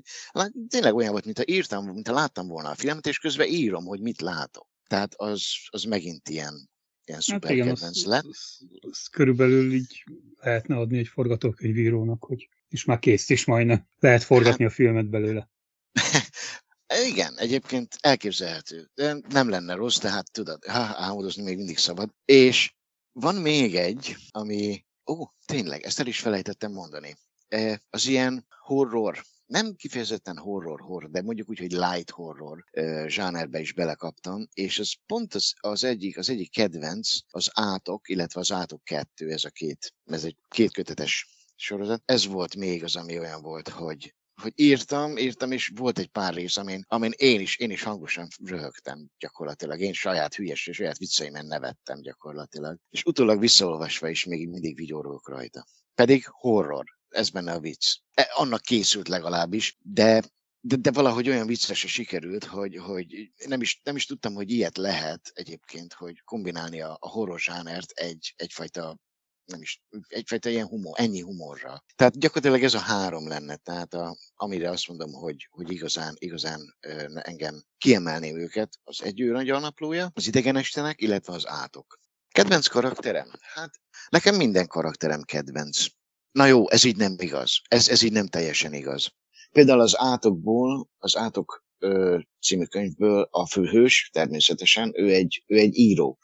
[0.69, 4.21] tényleg olyan volt, mintha írtam, mintha láttam volna a filmet, és közben írom, hogy mit
[4.21, 4.69] látok.
[4.87, 6.71] Tehát az, az megint ilyen,
[7.05, 8.25] ilyen szuper hát igen, kedvenc lett.
[8.25, 10.05] Az, az, az körülbelül így
[10.37, 13.89] lehetne adni egy forgatókönyvírónak, hogy és már kész is majdnem.
[13.99, 15.51] Lehet forgatni a filmet belőle.
[17.11, 18.91] Igen, egyébként elképzelhető.
[18.95, 22.11] De nem lenne rossz, tehát tudod, álmodozni még mindig szabad.
[22.25, 22.75] És
[23.13, 27.17] van még egy, ami, ó, tényleg, ezt el is felejtettem mondani.
[27.49, 33.07] E, az ilyen horror, nem kifejezetten horror, horror, de mondjuk úgy, hogy light horror uh,
[33.07, 38.41] zsánerbe is belekaptam, és ez pont az, az, egyik, az egyik kedvenc, az átok, illetve
[38.41, 42.03] az átok kettő, ez a két, ez egy kétkötetes sorozat.
[42.05, 46.35] Ez volt még az, ami olyan volt, hogy hogy írtam, írtam, és volt egy pár
[46.35, 49.81] rész, amin, amin én is, én is hangosan röhögtem gyakorlatilag.
[49.81, 52.79] Én saját hülyes, saját vicceimen nevettem gyakorlatilag.
[52.91, 55.67] És utólag visszaolvasva is még mindig vigyorolok rajta.
[55.95, 57.97] Pedig horror, ez benne a vicc.
[58.15, 60.23] E, annak készült legalábbis, de
[60.61, 64.77] de, de valahogy olyan viccesre sikerült, hogy, hogy nem, is, nem is tudtam, hogy ilyet
[64.77, 68.99] lehet egyébként, hogy kombinálni a, a horror zsánert egy, egyfajta
[69.47, 71.85] nem is, egyfajta ilyen humor, ennyi humorra.
[71.97, 76.77] Tehát gyakorlatilag ez a három lenne, tehát a, amire azt mondom, hogy, hogy igazán, igazán
[77.15, 82.01] engem kiemelném őket, az egy naplója, az idegenestenek, illetve az átok.
[82.29, 83.31] Kedvenc karakterem?
[83.41, 83.71] Hát
[84.09, 85.87] nekem minden karakterem kedvenc.
[86.31, 87.61] Na jó, ez így nem igaz.
[87.69, 89.13] Ez, ez így nem teljesen igaz.
[89.53, 95.77] Például az átokból, az átok ö, című könyvből a főhős, természetesen, ő egy, ő egy
[95.77, 96.19] író.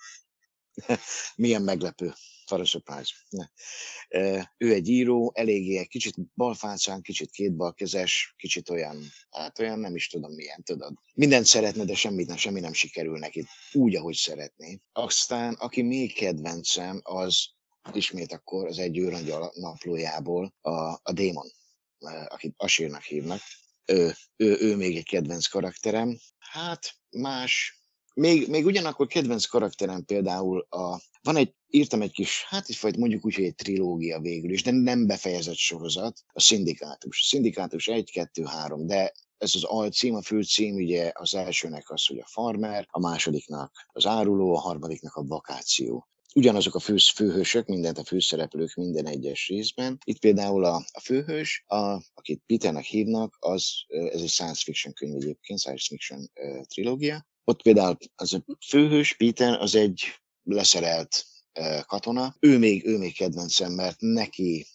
[1.36, 2.12] Milyen meglepő.
[3.28, 3.46] Ne.
[4.58, 10.08] Ő egy író, eléggé egy kicsit balfácán, kicsit kétbalkezes, kicsit olyan, hát olyan nem is
[10.08, 10.94] tudom milyen, tudod.
[11.14, 14.80] Mindent szeretne, de semmit nem, semmi nem sikerül neki úgy, ahogy szeretné.
[14.92, 17.48] Aztán, aki még kedvencem, az
[17.92, 20.70] ismét akkor az egy őrangyal naplójából a,
[21.02, 21.52] a démon,
[22.28, 23.40] akit Asírnak hívnak.
[23.84, 26.18] Ő, ő, ő még egy kedvenc karakterem.
[26.38, 27.80] Hát más,
[28.14, 33.24] még, még ugyanakkor kedvenc karakterem például a, van egy, írtam egy kis, hát egyfajta mondjuk
[33.24, 37.26] úgy, hogy egy trilógia végül is, de nem befejezett sorozat, a Szindikátus.
[37.26, 42.18] Szindikátus 1, 2, 3, de ez az alcím, a főcím, ugye az elsőnek az, hogy
[42.18, 47.98] a farmer, a másodiknak az áruló, a harmadiknak a vakáció ugyanazok a fő, főhősök, mindent
[47.98, 49.98] a főszereplők minden egyes részben.
[50.04, 55.14] Itt például a, a főhős, a, akit Peternek hívnak, az, ez egy science fiction könyv
[55.14, 57.26] egyébként, science fiction uh, trilógia.
[57.44, 61.24] Ott például az a főhős, Peter, az egy leszerelt
[61.86, 62.36] katona.
[62.40, 64.66] Ő még, ő még kedvencem, mert neki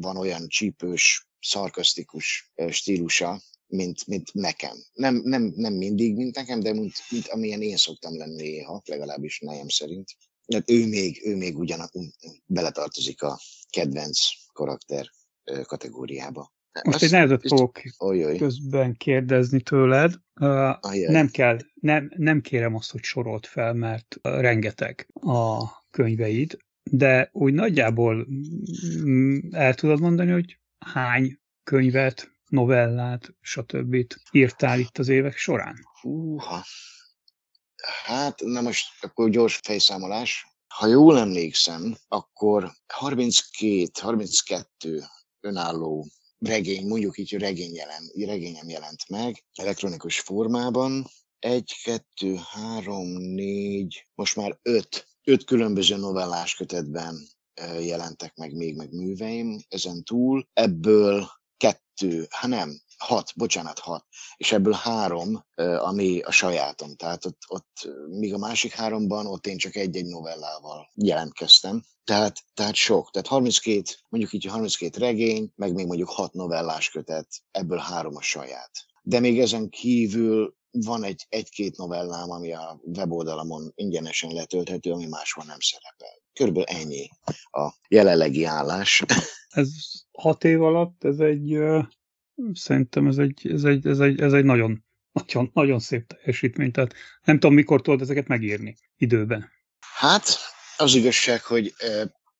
[0.00, 4.76] van olyan csípős, szarkasztikus stílusa, mint, mint nekem.
[4.92, 9.40] Nem, nem, nem mindig, mint nekem, de mint, mint amilyen én szoktam lenni néha, legalábbis
[9.40, 10.10] nejem szerint.
[10.52, 11.90] Hát ő még, ő még ugyan
[12.46, 14.18] beletartozik a kedvenc
[14.52, 15.10] karakter
[15.62, 16.52] kategóriába.
[16.72, 18.36] Most Azt egy nehezet fogok olyoj.
[18.36, 20.14] közben kérdezni tőled.
[20.40, 26.56] Uh, nem kell, nem, nem kérem azt, hogy sorolt fel, mert rengeteg a könyveid,
[26.90, 28.26] de úgy nagyjából
[29.04, 33.96] mm, el tudod mondani, hogy hány könyvet, novellát, stb.
[34.30, 35.76] írtál itt az évek során?
[36.00, 36.64] Húha,
[38.04, 40.46] Hát, na most akkor gyors fejszámolás.
[40.68, 45.04] Ha jól emlékszem, akkor 32-32
[45.40, 46.06] önálló
[46.42, 51.06] regény, mondjuk így, regény jelen, regényem jelent meg elektronikus formában.
[51.38, 57.28] Egy, kettő, három, négy, most már öt, öt különböző novellás kötetben
[57.80, 59.60] jelentek meg még meg műveim.
[59.68, 64.04] Ezen túl ebből kettő, hát nem, hat, bocsánat, hat,
[64.36, 65.44] és ebből három,
[65.78, 66.94] ami a sajátom.
[66.96, 71.82] Tehát ott, ott míg a másik háromban, ott én csak egy-egy novellával jelentkeztem.
[72.04, 73.10] Tehát, tehát sok.
[73.10, 78.22] Tehát 32, mondjuk így 32 regény, meg még mondjuk hat novellás kötet, ebből három a
[78.22, 78.70] saját.
[79.02, 85.44] De még ezen kívül van egy, egy-két novellám, ami a weboldalamon ingyenesen letölthető, ami máshol
[85.44, 86.22] nem szerepel.
[86.32, 87.08] Körülbelül ennyi
[87.50, 89.02] a jelenlegi állás.
[89.48, 89.68] Ez
[90.12, 91.58] hat év alatt, ez egy
[92.52, 96.70] Szerintem ez egy, ez egy, ez egy, ez egy nagyon, nagyon, nagyon szép teljesítmény.
[96.70, 99.50] Tehát nem tudom, mikor tudod ezeket megírni időben.
[99.98, 100.38] Hát,
[100.76, 101.74] az igazság, hogy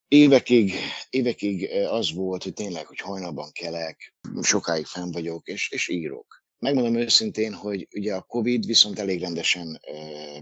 [0.08, 0.74] évekig,
[1.10, 6.40] évekig az volt, hogy tényleg, hogy hajnalban kelek, sokáig fenn vagyok, és, és írok.
[6.58, 9.80] Megmondom őszintén, hogy ugye a Covid viszont elég rendesen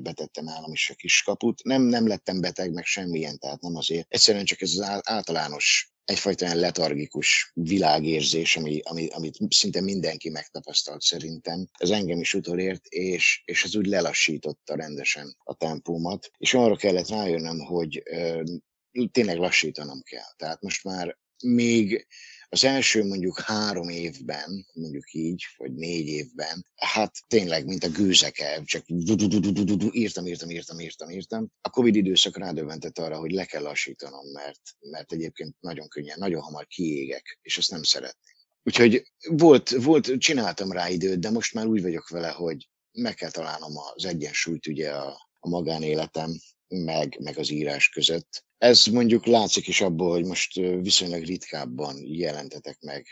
[0.03, 1.63] betettem állam is a kis kaput.
[1.65, 4.07] Nem, nem lettem beteg, meg semmilyen, tehát nem azért.
[4.09, 11.01] Egyszerűen csak ez az általános egyfajta olyan letargikus világérzés, ami, ami, amit szinte mindenki megtapasztalt
[11.01, 11.67] szerintem.
[11.79, 17.09] Ez engem is utolért, és, és ez úgy lelassította rendesen a tempómat, és arra kellett
[17.09, 18.43] rájönnöm, hogy ö,
[19.11, 20.35] tényleg lassítanom kell.
[20.37, 22.07] Tehát most már még
[22.53, 28.63] az első mondjuk három évben, mondjuk így, vagy négy évben, hát tényleg, mint a gőzeke,
[28.65, 31.53] csak írtam, írtam, írtam, írtam, írtam.
[31.61, 36.41] A Covid időszak rádöbbentett arra, hogy le kell lassítanom, mert, mert egyébként nagyon könnyen, nagyon
[36.41, 38.35] hamar kiégek, és azt nem szeretném.
[38.63, 43.31] Úgyhogy volt, volt, csináltam rá időt, de most már úgy vagyok vele, hogy meg kell
[43.31, 48.45] találnom az egyensúlyt ugye a, a magánéletem, meg, meg az írás között.
[48.61, 53.07] Ez mondjuk látszik is abból, hogy most viszonylag ritkábban jelentetek meg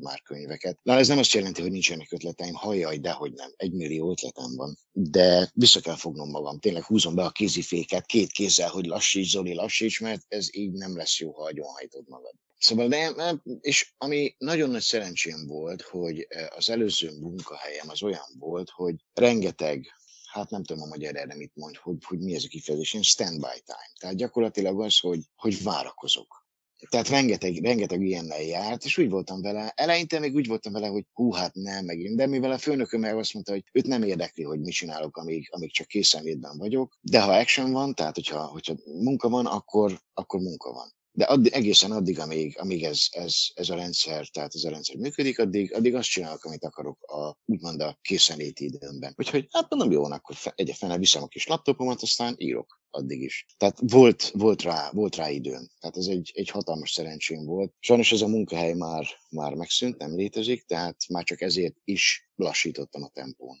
[0.00, 0.78] már könyveket.
[0.82, 4.78] Na, ez nem azt jelenti, hogy nincsenek ötleteim, hajjaj, dehogy nem, egy millió ötletem van.
[4.92, 9.54] De vissza kell fognom magam, tényleg húzom be a kéziféket két kézzel, hogy lassíts, Zoli,
[9.54, 12.34] lassíts, mert ez így nem lesz jó, ha agyonhajtod magad.
[12.58, 13.12] Szóval, de,
[13.60, 19.97] és ami nagyon nagy szerencsém volt, hogy az előző munkahelyem az olyan volt, hogy rengeteg
[20.38, 23.02] hát nem tudom a magyar erre mit mond, hogy, hogy mi ez a kifejezés, én
[23.02, 23.92] standby time.
[24.00, 26.46] Tehát gyakorlatilag az, hogy, hogy várakozok.
[26.88, 31.06] Tehát rengeteg, rengeteg ilyennel járt, és úgy voltam vele, eleinte még úgy voltam vele, hogy
[31.12, 34.42] hú, hát nem, megint, de mivel a főnököm meg azt mondta, hogy őt nem érdekli,
[34.42, 38.74] hogy mit csinálok, amíg, amíg csak készenlétben vagyok, de ha action van, tehát hogyha, hogyha
[38.84, 40.92] munka van, akkor, akkor munka van.
[41.18, 44.96] De addig, egészen addig, amíg, amíg ez, ez, ez, a rendszer, tehát ez a rendszer
[44.96, 49.14] működik, addig, addig azt csinálok, amit akarok, a, úgymond a készenléti időmben.
[49.16, 53.46] Úgyhogy hát mondom, jó, akkor egy fene viszem a kis laptopomat, aztán írok addig is.
[53.56, 55.68] Tehát volt, volt, rá, volt rá időm.
[55.80, 57.72] Tehát ez egy, egy hatalmas szerencsém volt.
[57.78, 63.02] Sajnos ez a munkahely már, már megszűnt, nem létezik, tehát már csak ezért is lassítottam
[63.02, 63.58] a tempón.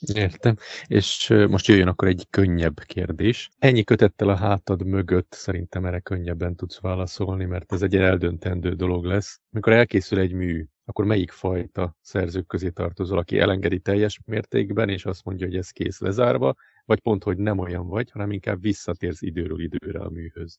[0.00, 0.56] Értem.
[0.86, 3.48] És most jöjjön akkor egy könnyebb kérdés.
[3.58, 9.04] Ennyi kötettel a hátad mögött szerintem erre könnyebben tudsz válaszolni, mert ez egy eldöntendő dolog
[9.04, 9.40] lesz.
[9.50, 15.04] Mikor elkészül egy mű, akkor melyik fajta szerzők közé tartozol, aki elengedi teljes mértékben, és
[15.04, 19.22] azt mondja, hogy ez kész lezárva, vagy pont, hogy nem olyan vagy, hanem inkább visszatérsz
[19.22, 20.58] időről időre a műhöz?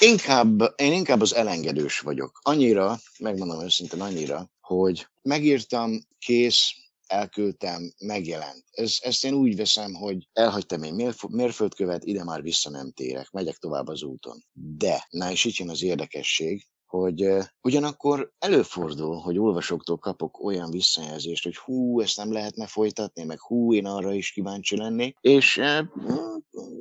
[0.00, 2.38] Inkább, én inkább az elengedős vagyok.
[2.42, 6.74] Annyira, megmondom őszintén annyira, hogy megírtam, kész,
[7.08, 8.64] elküldtem, megjelent.
[8.70, 13.56] Ez, ezt én úgy veszem, hogy elhagytam egy mérföldkövet, ide már vissza nem térek, megyek
[13.56, 14.44] tovább az úton.
[14.52, 20.70] De, na és itt jön az érdekesség, hogy uh, ugyanakkor előfordul, hogy olvasóktól kapok olyan
[20.70, 25.56] visszajelzést, hogy hú, ezt nem lehetne folytatni, meg hú, én arra is kíváncsi lennék, és
[25.56, 25.78] uh,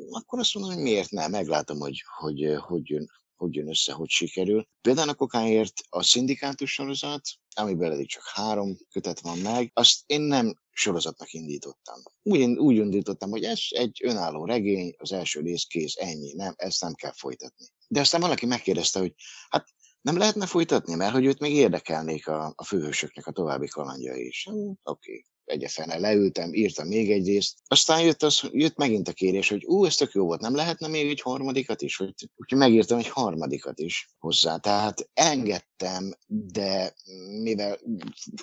[0.09, 3.93] akkor azt mondom, hogy miért nem, meglátom, hogy hogy, uh, hogy jön hogy jön össze,
[3.93, 4.67] hogy sikerül.
[4.81, 7.21] Például a kokáért a szindikátus sorozat,
[7.55, 12.01] amiben eddig csak három kötet van meg, azt én nem sorozatnak indítottam.
[12.23, 16.81] Úgy, úgy indítottam, hogy ez egy önálló regény, az első rész kész, ennyi, nem, ezt
[16.81, 17.65] nem kell folytatni.
[17.87, 19.13] De aztán valaki megkérdezte, hogy
[19.49, 19.67] hát
[20.01, 24.47] nem lehetne folytatni, mert hogy őt még érdekelnék a, a főhősöknek a további kalandja is.
[24.49, 27.57] Hm, oké, okay egyefene leültem, írtam még egy részt.
[27.67, 30.87] Aztán jött, az, jött megint a kérés, hogy ú, ez tök jó volt, nem lehetne
[30.87, 31.95] még egy harmadikat is?
[31.95, 34.57] Hogy, úgyhogy megírtam egy harmadikat is hozzá.
[34.57, 36.95] Tehát engedtem, de
[37.41, 37.79] mivel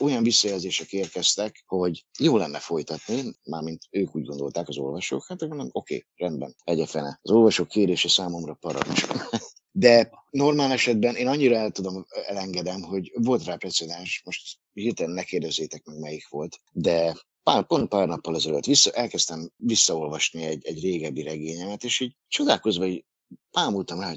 [0.01, 5.69] olyan visszajelzések érkeztek, hogy jó lenne folytatni, mármint ők úgy gondolták az olvasók, hát mondom,
[5.73, 7.19] oké, okay, rendben, egyefene.
[7.23, 9.07] Az olvasók kérése számomra parancs.
[9.77, 15.23] De normál esetben én annyira el tudom, elengedem, hogy volt rá precedens, most hirtelen ne
[15.23, 20.81] kérdezzétek meg melyik volt, de pár, pont pár nappal ezelőtt vissza, elkezdtem visszaolvasni egy, egy
[20.81, 23.05] régebbi regényemet, és így csodálkozva így
[23.51, 24.15] pámultam rá,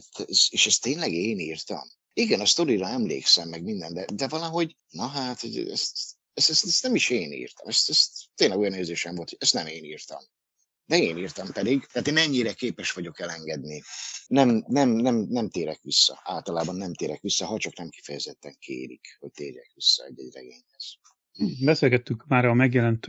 [0.50, 1.84] és ezt tényleg én írtam.
[2.14, 5.98] Igen, a sztorira emlékszem, meg minden, de, de valahogy, na hát, hogy ezt,
[6.34, 7.68] ezt, ezt, ezt nem is én írtam.
[7.68, 10.20] Ezt, ezt tényleg olyan érzésem volt, hogy ezt nem én írtam.
[10.88, 13.82] De én írtam pedig, tehát én ennyire képes vagyok elengedni.
[14.28, 16.22] Nem, nem, nem, nem térek vissza.
[16.24, 20.98] Általában nem térek vissza, ha csak nem kifejezetten kérik, hogy térjek vissza egy-egy regényhez.
[21.66, 23.06] Beszélgettük már a megjelent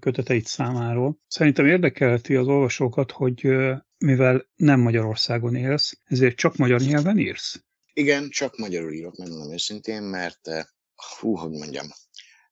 [0.00, 1.18] köteteit számáról.
[1.26, 3.48] Szerintem érdekelheti az olvasókat, hogy
[3.98, 7.64] mivel nem Magyarországon élsz, ezért csak magyar nyelven írsz?
[7.92, 10.40] Igen, csak magyarul írok, megmondom őszintén, mert
[11.18, 11.86] hú, hogy mondjam,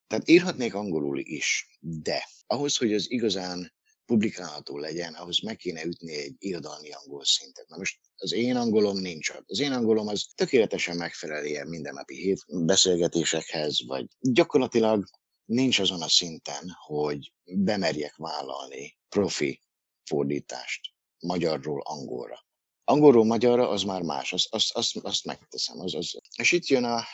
[0.07, 3.73] tehát írhatnék angolul is, de ahhoz, hogy az igazán
[4.13, 7.69] publikálható legyen, ahhoz meg kéne ütni egy irodalmi angol szintet.
[7.69, 9.33] Na most az én angolom nincs.
[9.47, 15.05] Az én angolom az tökéletesen megfelel ilyen mindennapi hét beszélgetésekhez, vagy gyakorlatilag
[15.45, 19.61] nincs azon a szinten, hogy bemerjek vállalni profi
[20.05, 20.81] fordítást
[21.19, 22.47] magyarról angolra.
[22.85, 25.81] Angolról magyarra az már más, azt, azt, azt, azt megteszem.
[25.81, 26.21] Az, az.
[26.37, 27.05] És itt jön a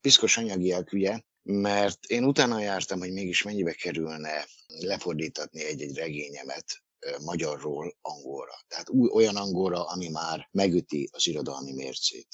[0.00, 6.82] piszkos anyagi elküje, mert én utána jártam, hogy mégis mennyibe kerülne lefordítatni egy-egy regényemet
[7.24, 8.52] magyarról angolra.
[8.68, 12.28] Tehát új, olyan angolra, ami már megüti az irodalmi mércét.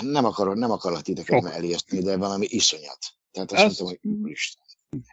[0.00, 2.98] Nem, akarok, nem akarok titeket elijeszteni, de valami iszonyat.
[3.30, 3.64] Tehát azt Ez...
[3.66, 4.63] mondtam, hogy úristen.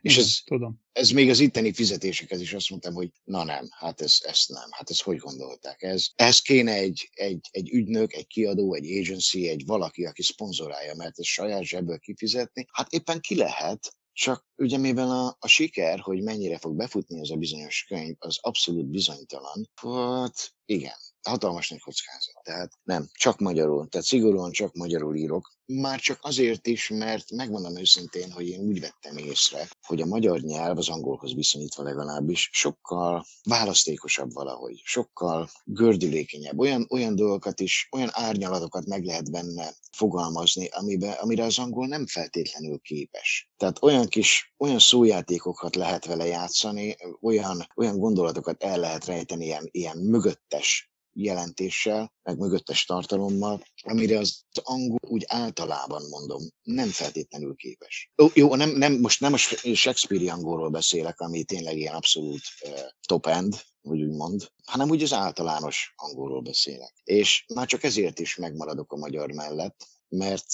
[0.02, 0.82] És ez, tudom.
[0.91, 4.70] ez még az itteni fizetésekhez is azt mondtam, hogy na nem, hát ez, ezt nem,
[4.72, 5.82] hát ezt hogy gondolták?
[5.82, 10.96] Ez, ez kéne egy, egy, egy ügynök, egy kiadó, egy agency, egy valaki, aki szponzorálja,
[10.96, 12.65] mert ez saját zsebből kifizetni.
[12.72, 17.32] Hát éppen ki lehet, csak ugye mivel a, a siker, hogy mennyire fog befutni az
[17.32, 22.44] a bizonyos könyv, az abszolút bizonytalan, hát igen, hatalmas nagy kockázat.
[22.44, 25.52] Tehát nem, csak magyarul, tehát szigorúan csak magyarul írok.
[25.66, 30.40] Már csak azért is, mert megmondom őszintén, hogy én úgy vettem észre, hogy a magyar
[30.40, 36.60] nyelv az angolhoz viszonyítva legalábbis sokkal választékosabb valahogy, sokkal gördülékenyebb.
[36.60, 42.08] Olyan, olyan dolgokat is, olyan árnyalatokat meg lehet benne fogalmazni, amibe, amire az angol nem
[42.08, 43.52] feltétlenül képes.
[43.58, 49.67] Tehát olyan kis, olyan szójátékokat lehet vele játszani, olyan, olyan gondolatokat el lehet rejteni ilyen,
[49.72, 58.12] ilyen mögöttes jelentéssel, meg mögöttes tartalommal, amire az angol úgy általában mondom, nem feltétlenül képes.
[58.16, 62.80] Jó, jó nem, nem, most nem a Shakespeare angolról beszélek, ami tényleg ilyen abszolút uh,
[63.08, 66.94] top-end, hogy úgy mond, hanem úgy az általános angolról beszélek.
[67.04, 70.46] És már csak ezért is megmaradok a magyar mellett, mert,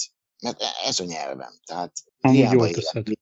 [0.42, 1.52] mert ez a nyelvem.
[1.64, 3.18] Tehát hiába élek,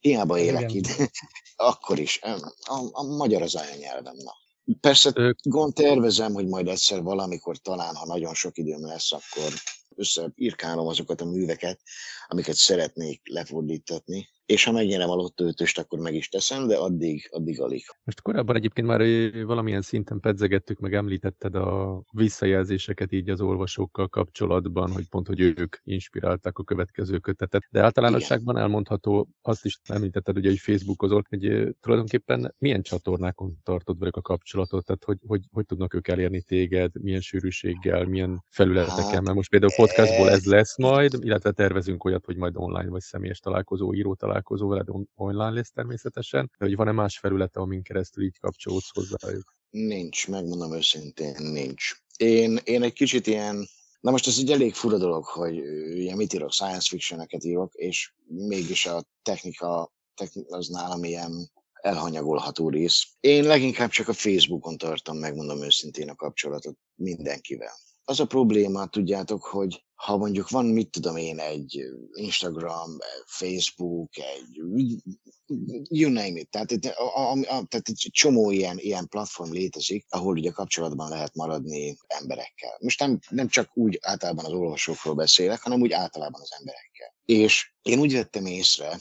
[0.00, 0.86] hiába élek itt,
[1.56, 2.20] akkor is.
[2.22, 4.16] A, a magyar az anyanyelvem.
[4.16, 4.41] Na.
[4.80, 9.52] Persze gond tervezem, hogy majd egyszer valamikor talán, ha nagyon sok időm lesz, akkor
[9.96, 11.80] összeírkálom azokat a műveket,
[12.26, 17.60] amiket szeretnék lefordítatni, és ha megnyerem a lottóötöst, akkor meg is teszem, de addig, addig
[17.60, 17.84] alig.
[18.04, 19.00] Most korábban egyébként már
[19.44, 25.76] valamilyen szinten pedzegettük, meg említetted a visszajelzéseket így az olvasókkal kapcsolatban, hogy pont, hogy ők
[25.84, 27.62] inspirálták a következő kötetet.
[27.70, 28.66] De általánosságban Igen.
[28.66, 34.84] elmondható, azt is említetted, ugye, hogy Facebookozol, hogy tulajdonképpen milyen csatornákon tartod velük a kapcsolatot,
[34.84, 39.50] tehát hogy, hogy, hogy tudnak ők elérni téged, milyen sűrűséggel, milyen felületeken, hát, mert most
[39.50, 44.14] például podcastból ez lesz majd, illetve tervezünk olyat, hogy majd online vagy személyes találkozó, író
[44.14, 48.90] találkozó találkozó veled online lesz természetesen, de hogy van-e más felülete, amin keresztül így kapcsolódsz
[48.92, 49.54] hozzájuk?
[49.70, 51.92] Nincs, megmondom őszintén, nincs.
[52.16, 53.66] Én, én egy kicsit ilyen,
[54.00, 55.58] na most ez egy elég fura dolog, hogy
[55.92, 62.68] ugye mit írok, science fictioneket írok, és mégis a technika, technika az nálam ilyen elhanyagolható
[62.68, 63.06] rész.
[63.20, 67.72] Én leginkább csak a Facebookon tartom, megmondom őszintén a kapcsolatot mindenkivel.
[68.04, 72.96] Az a probléma, tudjátok, hogy ha mondjuk van, mit tudom én, egy Instagram,
[73.26, 74.60] Facebook, egy
[75.88, 80.36] you name it, tehát, a, a, a, tehát egy csomó ilyen, ilyen platform létezik, ahol
[80.36, 82.76] ugye kapcsolatban lehet maradni emberekkel.
[82.80, 87.14] Most nem, nem csak úgy általában az olvasókról beszélek, hanem úgy általában az emberekkel.
[87.24, 88.98] És én úgy vettem észre,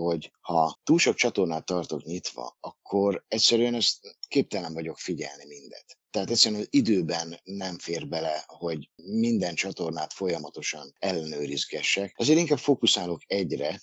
[0.00, 5.98] hogy ha túl sok csatornát tartok nyitva, akkor egyszerűen ezt képtelen vagyok figyelni mindet.
[6.10, 12.14] Tehát egyszerűen időben nem fér bele, hogy minden csatornát folyamatosan ellenőrizgessek.
[12.16, 13.80] Azért inkább fókuszálok egyre,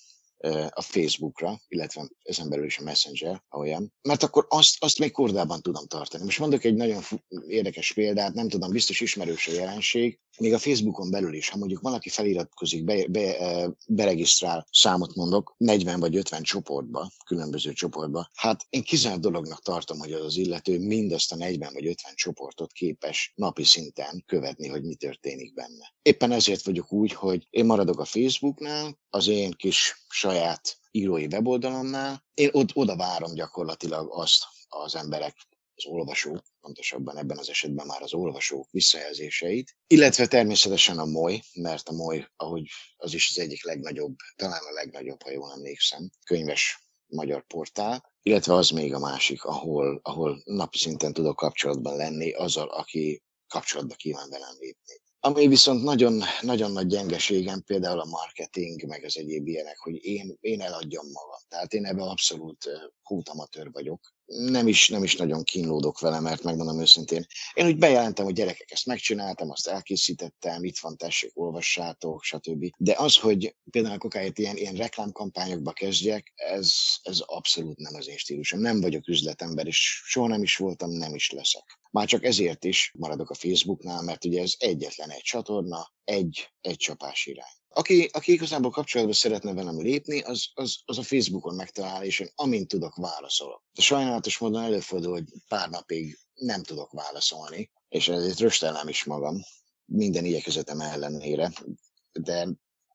[0.70, 5.62] a Facebookra, illetve ezen belül is a Messenger, olyan, mert akkor azt, azt még kordában
[5.62, 6.24] tudom tartani.
[6.24, 7.04] Most mondok egy nagyon
[7.48, 11.82] érdekes példát, nem tudom, biztos ismerős a jelenség, még a Facebookon belül is, ha mondjuk
[11.82, 18.84] valaki feliratkozik, be, be, beregisztrál, számot mondok, 40 vagy 50 csoportba, különböző csoportba, hát én
[18.84, 23.64] kizárt dolognak tartom, hogy az az illető mindazt a 40 vagy 50 csoportot képes napi
[23.64, 25.94] szinten követni, hogy mi történik benne.
[26.02, 32.24] Éppen ezért vagyok úgy, hogy én maradok a Facebooknál, az én kis saját írói weboldalomnál,
[32.34, 35.36] én od- oda várom gyakorlatilag azt az emberek,
[35.84, 41.88] az olvasók, pontosabban ebben az esetben már az olvasók visszajelzéseit, illetve természetesen a MOly, mert
[41.88, 42.68] a MOly, ahogy
[42.98, 48.54] az is az egyik legnagyobb, talán a legnagyobb, ha jól emlékszem, könyves magyar portál, illetve
[48.54, 54.30] az még a másik, ahol, ahol napi szinten tudok kapcsolatban lenni azzal, aki kapcsolatba kíván
[54.30, 55.02] velem lépni.
[55.24, 60.38] Ami viszont nagyon, nagyon nagy gyengeségem, például a marketing, meg az egyéb ilyenek, hogy én,
[60.40, 61.40] én eladjam magam.
[61.48, 62.70] Tehát én ebben abszolút
[63.04, 64.14] hútamatőr vagyok.
[64.38, 67.26] Nem is, nem is nagyon kínlódok vele, mert megmondom őszintén.
[67.54, 72.66] Én úgy bejelentem, hogy gyerekek, ezt megcsináltam, azt elkészítettem, itt van, tessék, olvassátok, stb.
[72.78, 78.18] De az, hogy például kokáért ilyen, ilyen reklámkampányokba kezdjek, ez, ez abszolút nem az én
[78.18, 78.60] stílusom.
[78.60, 81.80] Nem vagyok üzletember, és soha nem is voltam, nem is leszek.
[81.92, 86.78] Már csak ezért is maradok a Facebooknál, mert ugye ez egyetlen egy csatorna, egy, egy
[86.78, 87.61] csapás irány.
[87.74, 92.30] Aki, aki igazából kapcsolatba szeretne velem lépni, az, az, az a Facebookon megtalál, és én
[92.36, 93.64] amint tudok, válaszolok.
[93.74, 99.42] De sajnálatos módon előfordul, hogy pár napig nem tudok válaszolni, és ezért röstelem is magam
[99.86, 101.52] minden igyekezetem ellenére,
[102.12, 102.48] de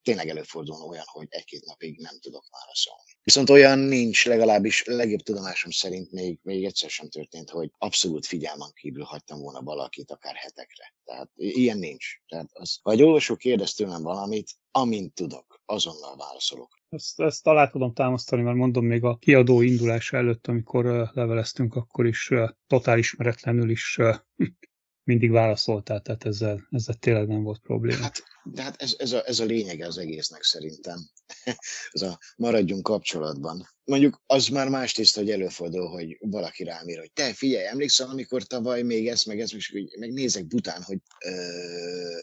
[0.06, 3.10] tényleg előfordul olyan, hogy egy-két napig nem tudok válaszolni.
[3.22, 8.72] Viszont olyan nincs, legalábbis legjobb tudomásom szerint még, még egyszer sem történt, hogy abszolút figyelmen
[8.72, 10.94] kívül hagytam volna valakit akár hetekre.
[11.04, 12.06] Tehát ilyen nincs.
[12.28, 16.80] Tehát az, ha egy olvasó kérdez tőlem valamit, amint tudok, azonnal válaszolok.
[16.88, 22.06] Ezt, ezt alá tudom támasztani, mert mondom még a kiadó indulása előtt, amikor leveleztünk, akkor
[22.06, 22.30] is
[22.66, 23.98] totál ismeretlenül is
[25.06, 28.02] mindig válaszoltál, tehát ezzel, ezzel tényleg nem volt probléma.
[28.02, 30.98] Hát, de hát ez, ez, a, ez a lényege az egésznek szerintem.
[31.92, 33.68] ez a maradjunk kapcsolatban.
[33.84, 38.08] Mondjuk az már más tiszta, hogy előfordul, hogy valaki rám ír, hogy te figyelj, emlékszel,
[38.08, 41.30] amikor tavaly még ez, meg ez, meg, meg nézek bután, hogy ö,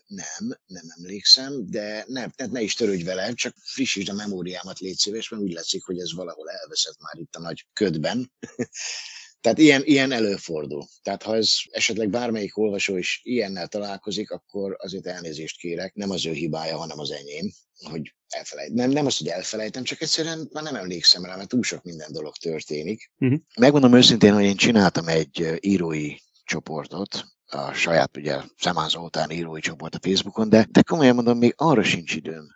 [0.07, 4.97] nem, nem emlékszem, de nem, tehát ne is törődj vele, csak frissítsd a memóriámat, légy
[4.97, 8.31] szíves, mert úgy látszik, hogy ez valahol elveszett már itt a nagy ködben.
[9.43, 10.85] Tehát ilyen, ilyen előfordul.
[11.01, 15.93] Tehát ha ez esetleg bármelyik olvasó is ilyennel találkozik, akkor azért elnézést kérek.
[15.93, 17.51] Nem az ő hibája, hanem az enyém,
[17.89, 18.73] hogy elfelejt.
[18.73, 22.11] Nem, nem az, hogy elfelejtem, csak egyszerűen már nem emlékszem rá, mert túl sok minden
[22.11, 23.11] dolog történik.
[23.19, 23.39] Uh-huh.
[23.59, 29.95] Megmondom őszintén, hogy én csináltam egy írói csoportot, a saját ugye Szemán Zoltán írói csoport
[29.95, 32.47] a Facebookon, de, de komolyan mondom, még arra sincs időm,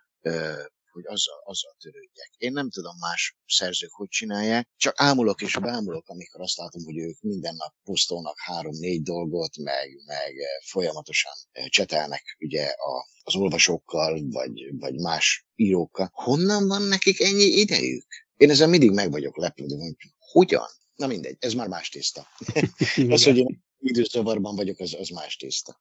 [0.98, 2.30] hogy azzal, azzal törődjek.
[2.36, 6.98] Én nem tudom más szerzők hogy csinálják, csak ámulok és bámulok, amikor azt látom, hogy
[6.98, 10.32] ők minden nap posztolnak három-négy dolgot, meg, meg
[10.64, 11.32] folyamatosan
[11.68, 16.10] csetelnek ugye a, az olvasókkal, vagy, vagy más írókkal.
[16.12, 18.06] Honnan van nekik ennyi idejük?
[18.36, 20.68] Én ezzel mindig meg vagyok lepődve, hogy hogyan?
[20.94, 22.26] Na mindegy, ez már más tészta.
[23.14, 25.80] az, hogy én időzavarban vagyok, az, az más tészta.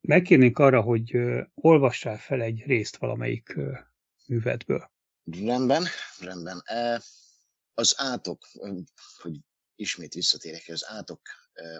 [0.00, 3.56] Megkérnénk arra, hogy uh, olvassál fel egy részt valamelyik
[4.28, 4.90] művetből.
[5.24, 5.86] Rendben,
[6.18, 6.62] rendben.
[6.64, 7.02] E,
[7.74, 8.48] az átok,
[9.16, 9.40] hogy
[9.74, 11.20] ismét visszatérek, az átok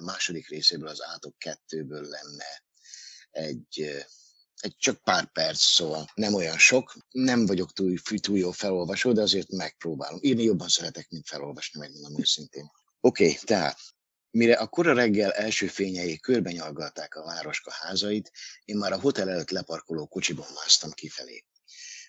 [0.00, 2.64] második részéből, az átok kettőből lenne
[3.30, 4.04] egy
[4.60, 6.96] egy csak pár perc, szóval nem olyan sok.
[7.10, 10.18] Nem vagyok túl, túl jó felolvasó, de azért megpróbálom.
[10.22, 12.70] Írni jobban szeretek, mint felolvasni, megmondom őszintén.
[13.00, 13.78] Oké, okay, tehát
[14.30, 18.30] Mire a kora reggel első fényei körbenyalgalták a városka házait,
[18.64, 21.44] én már a hotel előtt leparkoló kocsiban másztam kifelé.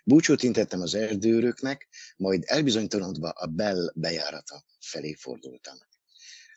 [0.07, 1.87] Búcsút intettem az erdőröknek,
[2.17, 5.77] majd elbizonytalanodva a Bell bejárata felé fordultam.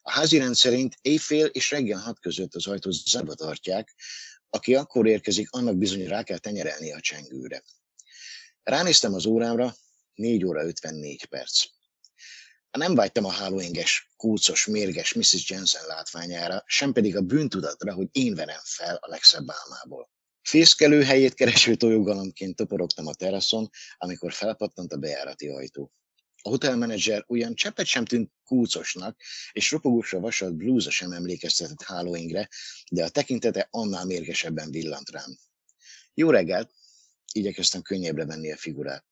[0.03, 3.95] A házi rend szerint éjfél és reggel hat között az ajtót zárva tartják,
[4.51, 7.63] aki akkor érkezik, annak bizony rá kell tenyerelni a csengőre.
[8.63, 9.75] Ránéztem az órámra,
[10.15, 11.65] 4 óra 54 perc.
[12.71, 15.51] Nem vágytam a hálóinges, kulcos, mérges Mrs.
[15.51, 20.11] Jensen látványára, sem pedig a bűntudatra, hogy én verem fel a legszebb álmából.
[20.51, 25.93] Fészkelő helyét kereső tojógalomként toporogtam a teraszon, amikor felpattant a bejárati ajtó.
[26.43, 29.21] A hotelmenedzser ugyan cseppet sem tűnt kulcosnak,
[29.53, 32.49] és ropogósra vasalt blúza sem emlékeztetett hálóingre,
[32.91, 35.39] de a tekintete annál mérgesebben villant rám.
[36.15, 36.71] Jó reggelt!
[37.33, 39.05] Igyekeztem könnyebbre venni a figurát.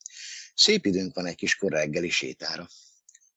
[0.55, 2.69] Szép időnk van egy kis kor reggeli sétára.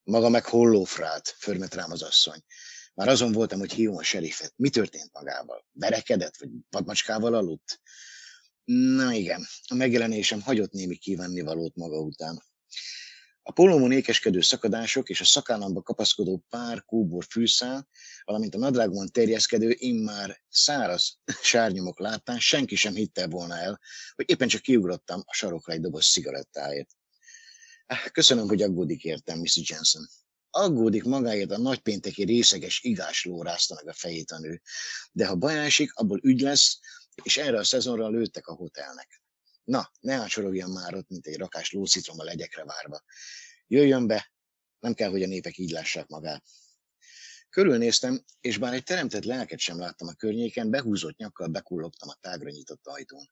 [0.03, 2.43] Maga meg hollófrát, förmet rám az asszony.
[3.01, 4.53] Már azon voltam, hogy hívom a serifet.
[4.55, 5.65] Mi történt magával?
[5.71, 7.81] Berekedett, vagy vadmacskával aludt?
[8.63, 12.43] Na igen, a megjelenésem hagyott némi valót maga után.
[13.41, 17.87] A polómon ékeskedő szakadások és a szakállamba kapaszkodó pár kóbor fűszál,
[18.23, 23.79] valamint a nadrágban terjeszkedő immár száraz sárnyomok láttán senki sem hitte volna el,
[24.15, 26.89] hogy éppen csak kiugrottam a sarokra egy doboz cigarettáért.
[28.11, 29.69] Köszönöm, hogy aggódik értem, Mrs.
[29.69, 30.09] Jensen.
[30.51, 34.61] Aggódik magáért a nagypénteki részeges igásló rázta meg a fejét a nő.
[35.11, 36.79] De ha baj esik, abból ügy lesz,
[37.23, 39.21] és erre a szezonra lőttek a hotelnek.
[39.63, 43.03] Na, ne ácsorogjon már ott, mint egy rakás lócitrom a legyekre várva.
[43.67, 44.31] Jöjjön be,
[44.79, 46.43] nem kell, hogy a népek így lássák magát.
[47.49, 52.49] Körülnéztem, és bár egy teremtett lelket sem láttam a környéken, behúzott nyakkal bekullogtam a tágra
[52.49, 53.31] nyitott ajtón.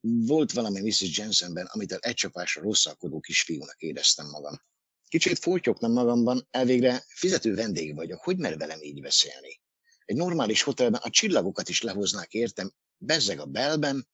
[0.00, 1.18] Volt valami Mrs.
[1.18, 4.60] Jensenben, amit egy csapásra rosszalkodó kisfiúnak éreztem magam.
[5.08, 9.60] Kicsit furtyogtam magamban, elvégre fizető vendég vagyok, hogy mer velem így beszélni?
[10.04, 14.08] Egy normális hotelben a csillagokat is lehoznák értem, bezzeg a belben.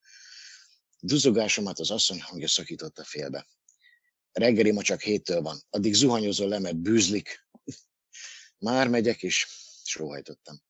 [1.01, 3.47] Duzogásomat az asszony hangja szakította félbe.
[4.33, 7.47] Reggeli ma csak héttől van, addig zuhanyozol le, mert bűzlik.
[8.67, 9.47] Már megyek is,
[9.85, 10.63] sóhajtottam.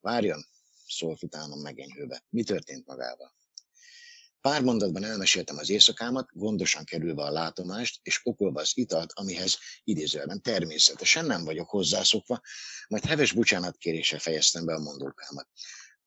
[0.00, 0.46] Várjon,
[0.86, 2.24] szólt utánom megenyhőbe.
[2.28, 3.34] Mi történt magával?
[4.46, 10.42] Pár mondatban elmeséltem az éjszakámat, gondosan kerülve a látomást, és okolva az italt, amihez idézőben
[10.42, 12.40] természetesen nem vagyok hozzászokva,
[12.88, 15.48] majd heves bocsánatkéréssel fejeztem be a mondókámat.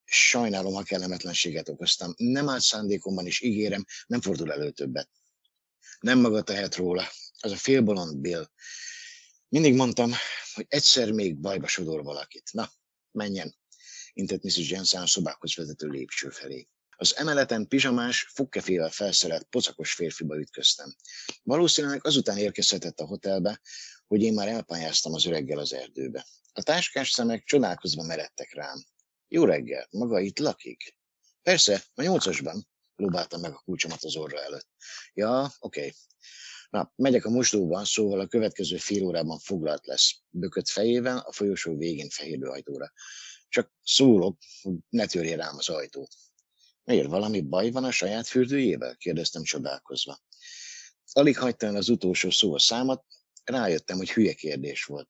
[0.06, 2.14] Sajnálom, ha kellemetlenséget okoztam.
[2.18, 5.10] Nem állt szándékomban, és ígérem, nem fordul elő többet.
[6.00, 7.08] Nem maga tehet róla.
[7.40, 8.50] Az a félbolond Bill.
[9.50, 10.12] Mindig mondtam,
[10.54, 12.50] hogy egyszer még bajba sodor valakit.
[12.52, 12.72] Na,
[13.12, 13.56] menjen,
[14.14, 14.70] intett Mrs.
[14.70, 16.68] Jensen a szobákhoz vezető lépcső felé.
[17.02, 20.96] Az emeleten pizsamás, fukkefével felszerelt pocakos férfiba ütköztem.
[21.44, 23.62] Valószínűleg azután érkezhetett a hotelbe,
[24.08, 26.26] hogy én már elpályáztam az öreggel az erdőbe.
[26.54, 28.84] A táskás szemek csodálkozva meredtek rám.
[29.28, 30.96] Jó reggel, maga itt lakik?
[31.42, 34.68] Persze, a nyolcasban, lóbáltam meg a kulcsomat az orra előtt.
[35.14, 35.80] Ja, oké.
[35.80, 35.94] Okay.
[36.70, 40.16] Na, megyek a mosdóban, szóval a következő fél órában foglalt lesz.
[40.30, 42.92] Bökött fejével a folyosó végén fehérlő ajtóra.
[43.50, 46.12] Csak szólok, hogy ne törje rám az ajtót.
[46.90, 48.96] Miért, valami baj van a saját fürdőjével?
[48.96, 50.20] kérdeztem csodálkozva.
[51.12, 53.06] Alig hagyta el az utolsó szó a számat,
[53.44, 55.10] rájöttem, hogy hülye kérdés volt.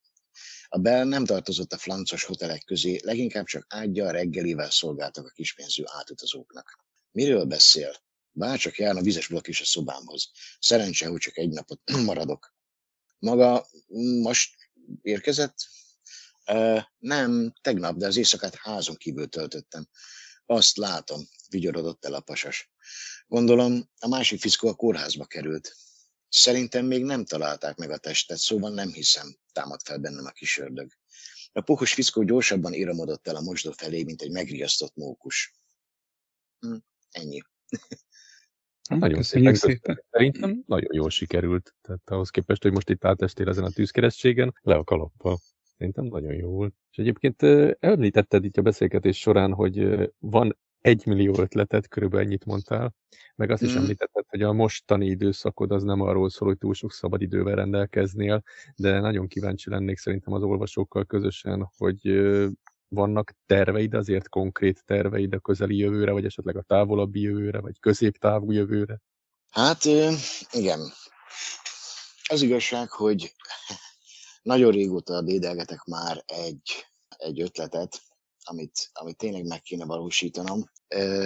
[0.67, 5.83] A Bell nem tartozott a flancos hotelek közé, leginkább csak ágyja reggelivel szolgáltak a kispénzű
[5.85, 6.85] átutazóknak.
[7.11, 7.95] Miről beszél?
[8.31, 10.31] Bárcsak járna vizes blokk is a szobámhoz.
[10.59, 12.53] Szerencse, hogy csak egy napot maradok.
[13.19, 13.67] Maga
[14.21, 14.55] most
[15.01, 15.55] érkezett?
[16.45, 19.87] Uh, nem, tegnap, de az éjszakát házon kívül töltöttem.
[20.45, 22.71] Azt látom, vigyorodott el a pasas.
[23.27, 25.75] Gondolom, a másik fiszkó a kórházba került.
[26.29, 30.57] Szerintem még nem találták meg a testet, szóval nem hiszem, támad fel bennem a kis
[30.57, 30.91] ördög.
[31.51, 35.55] A puhos fiszkó gyorsabban iramodott el a mosdó felé, mint egy megriasztott mókus.
[36.59, 36.75] Hm,
[37.11, 37.41] ennyi.
[38.89, 40.03] Hát nagyon szépen, szépen.
[40.09, 41.75] Szerintem nagyon jól sikerült.
[41.81, 45.39] Tehát ahhoz képest, hogy most itt átestél ezen a tűzkeresztségen, le a kalappal.
[45.77, 46.73] Szerintem nagyon jó volt.
[46.91, 47.41] És egyébként
[47.79, 52.93] említetted itt a beszélgetés során, hogy van egy millió ötletet, körülbelül ennyit mondtál,
[53.35, 53.77] meg azt is mm.
[53.77, 58.43] említetted, hogy a mostani időszakod az nem arról szól, hogy túl sok szabad idővel rendelkeznél,
[58.75, 62.21] de nagyon kíváncsi lennék szerintem az olvasókkal közösen, hogy
[62.87, 68.51] vannak terveid, azért konkrét terveid a közeli jövőre, vagy esetleg a távolabbi jövőre, vagy középtávú
[68.51, 69.01] jövőre?
[69.49, 69.83] Hát
[70.51, 70.79] igen.
[72.29, 73.33] Az igazság, hogy
[74.41, 76.85] nagyon régóta dédelgetek már egy,
[77.17, 78.01] egy ötletet,
[78.49, 80.63] amit, amit tényleg meg kéne valósítanom.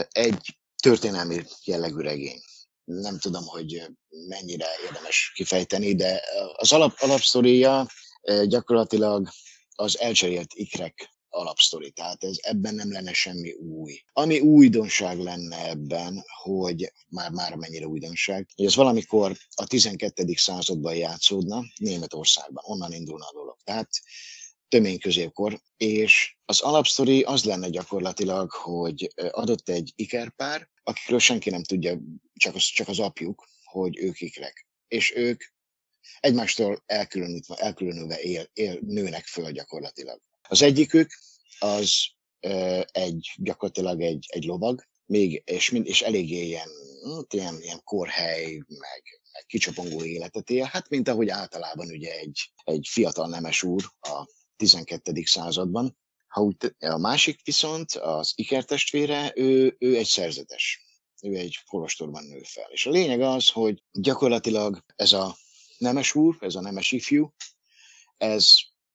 [0.10, 2.42] Egy történelmi jellegű regény.
[2.84, 3.84] Nem tudom, hogy
[4.28, 6.22] mennyire érdemes kifejteni, de
[6.54, 7.88] az alap, alapsztoria
[8.48, 9.30] gyakorlatilag
[9.76, 14.04] az elcserélt ikrek alapsztori, tehát ez, ebben nem lenne semmi új.
[14.14, 20.34] Ami újdonság lenne ebben, hogy már, már mennyire újdonság, hogy ez valamikor a 12.
[20.36, 23.58] században játszódna Németországban, onnan indulna a dolog.
[23.64, 23.90] Tehát
[24.68, 31.64] tömény középkor, és az alapsztori az lenne gyakorlatilag, hogy adott egy ikerpár, akikről senki nem
[31.64, 32.00] tudja,
[32.34, 34.68] csak az, csak az apjuk, hogy ők ikrek.
[34.88, 35.44] És ők
[36.20, 40.22] egymástól elkülönítve, elkülönülve él, él, nőnek föl gyakorlatilag.
[40.42, 41.12] Az egyikük
[41.60, 41.92] az
[42.40, 46.70] ö, egy, gyakorlatilag egy, egy lovag, még, és, mind, és eléggé ilyen,
[47.16, 52.52] hát ilyen, ilyen korhely, meg, meg kicsapongó életet él, hát mint ahogy általában ugye egy,
[52.64, 55.24] egy fiatal nemes úr a 12.
[55.26, 55.98] században.
[56.28, 60.82] Ha úgy, a másik viszont, az ikertestvére, ő, ő egy szerzetes.
[61.22, 62.70] Ő egy kolostorban nő fel.
[62.72, 65.38] És a lényeg az, hogy gyakorlatilag ez a
[65.78, 67.34] nemes úr, ez a nemes ifjú,
[68.18, 68.50] ez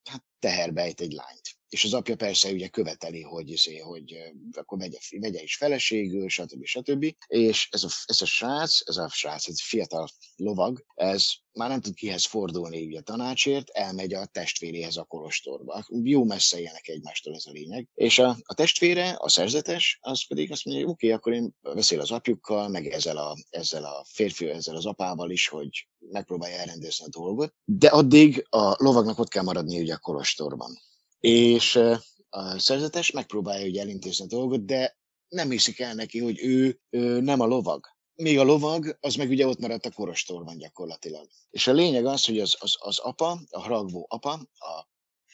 [0.04, 4.16] hát teherbejt egy lányt és az apja persze ugye követeli, hogy, izé, hogy
[4.52, 6.64] akkor vegye, vegye is feleségül, stb.
[6.64, 7.14] stb.
[7.26, 11.68] És ez a, ez a srác, ez a srác, ez a fiatal lovag, ez már
[11.68, 15.84] nem tud kihez fordulni ugye tanácsért, elmegy a testvéréhez a kolostorba.
[16.02, 17.88] Jó messze élnek egymástól ez a lényeg.
[17.94, 21.54] És a, a testvére, a szerzetes, az pedig azt mondja, hogy oké, okay, akkor én
[21.74, 26.56] beszél az apjukkal, meg ezzel a, ezzel a férfi, ezzel az apával is, hogy megpróbálja
[26.56, 27.54] elrendezni a dolgot.
[27.64, 30.78] De addig a lovagnak ott kell maradni ugye a kolostorban
[31.20, 31.80] és
[32.28, 34.98] a szerzetes megpróbálja ugye elintézni a dolgot, de
[35.28, 37.86] nem hiszik el neki, hogy ő, ő nem a lovag.
[38.14, 41.28] Még a lovag, az meg ugye ott maradt a korostorban gyakorlatilag.
[41.50, 44.88] És a lényeg az, hogy az, az, az apa, a haragvó apa, a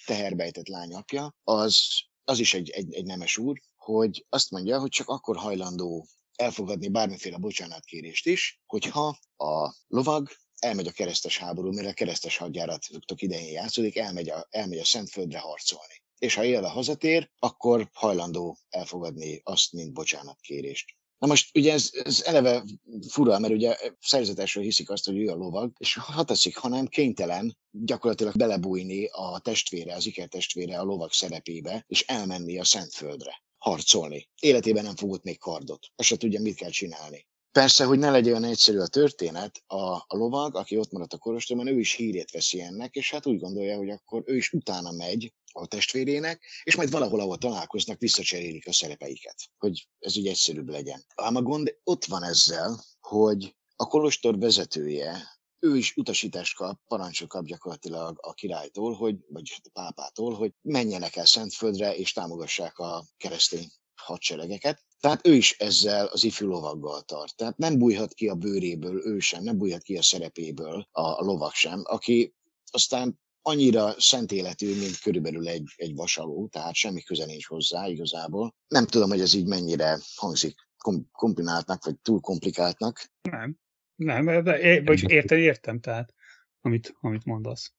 [0.06, 1.78] teherbejtett lány apja, az,
[2.24, 6.06] az is egy, egy, egy nemes úr, hogy azt mondja, hogy csak akkor hajlandó
[6.36, 10.28] elfogadni bármiféle bocsánatkérést is, hogyha a lovag
[10.64, 15.38] elmegy a keresztes háború, mire a keresztes hadjáratok idején játszódik, elmegy a, elmegy a Szentföldre
[15.38, 16.02] harcolni.
[16.18, 20.86] És ha élve hazatér, akkor hajlandó elfogadni azt, mint bocsánatkérést.
[21.18, 22.64] Na most ugye ez, ez eleve
[23.08, 27.58] fura, mert ugye szerzetesről hiszik azt, hogy ő a lovag, és ha teszik, hanem kénytelen
[27.70, 34.28] gyakorlatilag belebújni a testvére, az ikertestvére a lovag szerepébe, és elmenni a Szentföldre harcolni.
[34.40, 35.86] Életében nem fogott még kardot.
[35.96, 37.26] Azt se tudja, mit kell csinálni.
[37.54, 41.18] Persze, hogy ne legyen olyan egyszerű a történet, a, a lovag, aki ott maradt a
[41.18, 44.92] korostorban, ő is hírét veszi ennek, és hát úgy gondolja, hogy akkor ő is utána
[44.92, 50.68] megy a testvérének, és majd valahol, ahol találkoznak, visszacserélik a szerepeiket, hogy ez úgy egyszerűbb
[50.68, 51.04] legyen.
[51.14, 55.22] Ám a gond ott van ezzel, hogy a kolostor vezetője,
[55.58, 61.16] ő is utasítást kap, parancsot kap gyakorlatilag a királytól, hogy, vagy a pápától, hogy menjenek
[61.16, 64.82] el Szentföldre, és támogassák a keresztény hadseregeket.
[65.04, 67.36] Tehát ő is ezzel az ifjú lovaggal tart.
[67.36, 71.52] Tehát nem bújhat ki a bőréből ő sem, nem bújhat ki a szerepéből a lovag
[71.52, 72.34] sem, aki
[72.70, 78.54] aztán annyira szent életű, mint körülbelül egy, egy vasaló, tehát semmi köze nincs hozzá igazából.
[78.68, 83.10] Nem tudom, hogy ez így mennyire hangzik kom- komplikáltnak, vagy túl komplikáltnak.
[83.22, 83.58] Nem,
[83.94, 86.14] nem, de é, vagy értem, értem, tehát
[86.60, 87.72] amit, amit mondasz.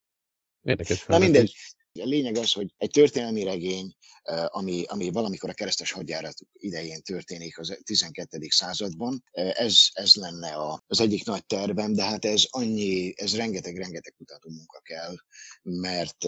[0.61, 1.05] Érdekes.
[1.05, 1.55] Na mindegy.
[2.01, 3.95] A lényeg az, hogy egy történelmi regény,
[4.45, 8.37] ami, ami valamikor a keresztes hadjárat idején történik az 12.
[8.49, 14.13] században, ez, ez lenne a, az egyik nagy tervem, de hát ez annyi, ez rengeteg-rengeteg
[14.17, 15.15] kutató munka kell,
[15.61, 16.25] mert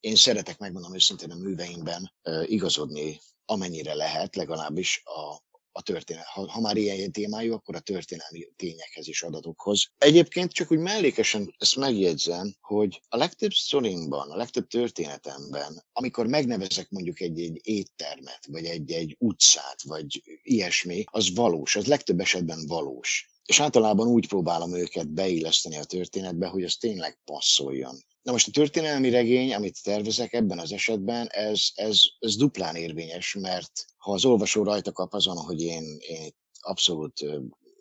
[0.00, 2.12] én szeretek, megmondom őszintén a műveimben
[2.44, 6.24] igazodni amennyire lehet, legalábbis a, a történet.
[6.24, 9.90] Ha, ha már ilyen témájú, akkor a történelmi tényekhez is adatokhoz.
[9.98, 16.90] Egyébként csak úgy mellékesen ezt megjegyzem, hogy a legtöbb sztorinkban, a legtöbb történetemben, amikor megnevezek
[16.90, 23.30] mondjuk egy-egy éttermet, vagy egy-egy utcát, vagy ilyesmi, az valós, az legtöbb esetben valós.
[23.44, 28.04] És általában úgy próbálom őket beilleszteni a történetbe, hogy az tényleg passzoljon.
[28.22, 33.34] Na most a történelmi regény, amit tervezek ebben az esetben, ez, ez, ez duplán érvényes,
[33.40, 37.20] mert ha az olvasó rajta kap azon, hogy én, én abszolút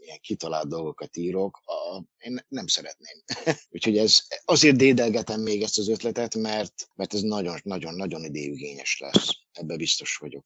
[0.09, 3.23] ilyen kitalált dolgokat írok, a, én nem szeretném.
[3.75, 9.29] Úgyhogy ez, azért dédelgetem még ezt az ötletet, mert, mert ez nagyon-nagyon-nagyon idejűgényes lesz.
[9.51, 10.45] Ebbe biztos vagyok.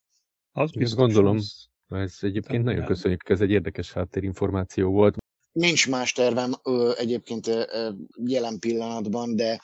[0.52, 1.40] Az biztos, gondolom.
[1.90, 5.23] Ez egyébként nagyon köszönjük, ez egy érdekes háttérinformáció volt.
[5.54, 7.92] Nincs más tervem ö, egyébként ö,
[8.26, 9.62] jelen pillanatban, de,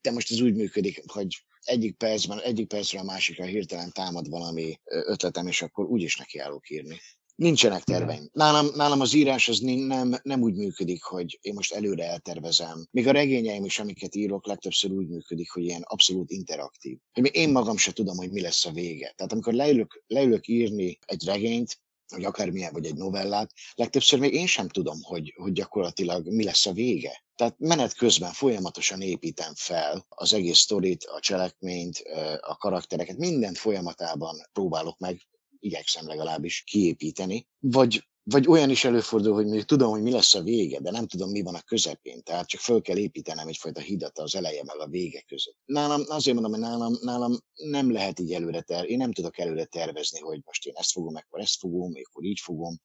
[0.00, 4.80] de most ez úgy működik, hogy egyik percben, egyik percről a másikra hirtelen támad valami
[4.84, 7.00] ötletem, és akkor úgyis nekiállok írni.
[7.36, 8.28] Nincsenek terveim.
[8.32, 12.86] Nálam, nálam az írás az nem, nem úgy működik, hogy én most előre eltervezem.
[12.90, 16.98] Még a regényeim is, amiket írok, legtöbbször úgy működik, hogy ilyen abszolút interaktív.
[17.12, 19.12] Hogy én magam se tudom, hogy mi lesz a vége.
[19.16, 24.46] Tehát amikor leülök, leülök írni egy regényt, vagy akármilyen, vagy egy novellát, legtöbbször még én
[24.46, 27.24] sem tudom, hogy, hogy gyakorlatilag mi lesz a vége.
[27.34, 32.02] Tehát menet közben folyamatosan építem fel az egész sztorit, a cselekményt,
[32.40, 35.20] a karaktereket, mindent folyamatában próbálok meg,
[35.58, 37.46] igyekszem legalábbis kiépíteni.
[37.58, 41.06] Vagy vagy olyan is előfordul, hogy még tudom, hogy mi lesz a vége, de nem
[41.06, 42.22] tudom, mi van a közepén.
[42.22, 45.56] Tehát csak föl kell építenem egyfajta hidat az eleje meg a vége között.
[45.64, 48.92] Nálam, azért mondom, hogy nálam, nálam nem lehet így előre tervezni.
[48.92, 52.40] Én nem tudok előre tervezni, hogy most én ezt fogom, akkor ezt fogom, akkor így
[52.40, 52.80] fogom.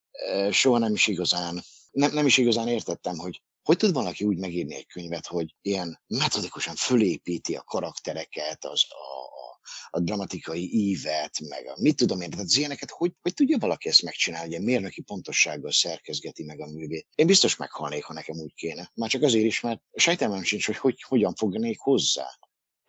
[0.51, 1.61] Soha nem is igazán,
[1.91, 6.01] nem, nem is igazán értettem, hogy hogy tud valaki úgy megírni egy könyvet, hogy ilyen
[6.07, 9.40] metodikusan fölépíti a karaktereket, az, a,
[9.89, 13.89] a dramatikai ívet, meg a mit tudom én, tehát az ilyeneket, hogy, hogy tudja valaki
[13.89, 17.07] ezt megcsinálni, hogy mérnöki pontossággal szerkezgeti meg a művét.
[17.15, 18.91] Én biztos meghalnék, ha nekem úgy kéne.
[18.93, 22.27] Már csak azért is, mert sejtelmem sincs, hogy, hogy hogyan fognék hozzá.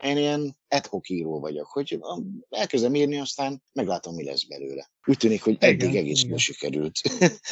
[0.03, 1.99] Én ilyen adhok író vagyok, hogy
[2.49, 4.91] elkezdem írni, aztán meglátom, mi lesz belőle.
[5.07, 7.01] Úgy tűnik, hogy eddig igen, egész jól sikerült.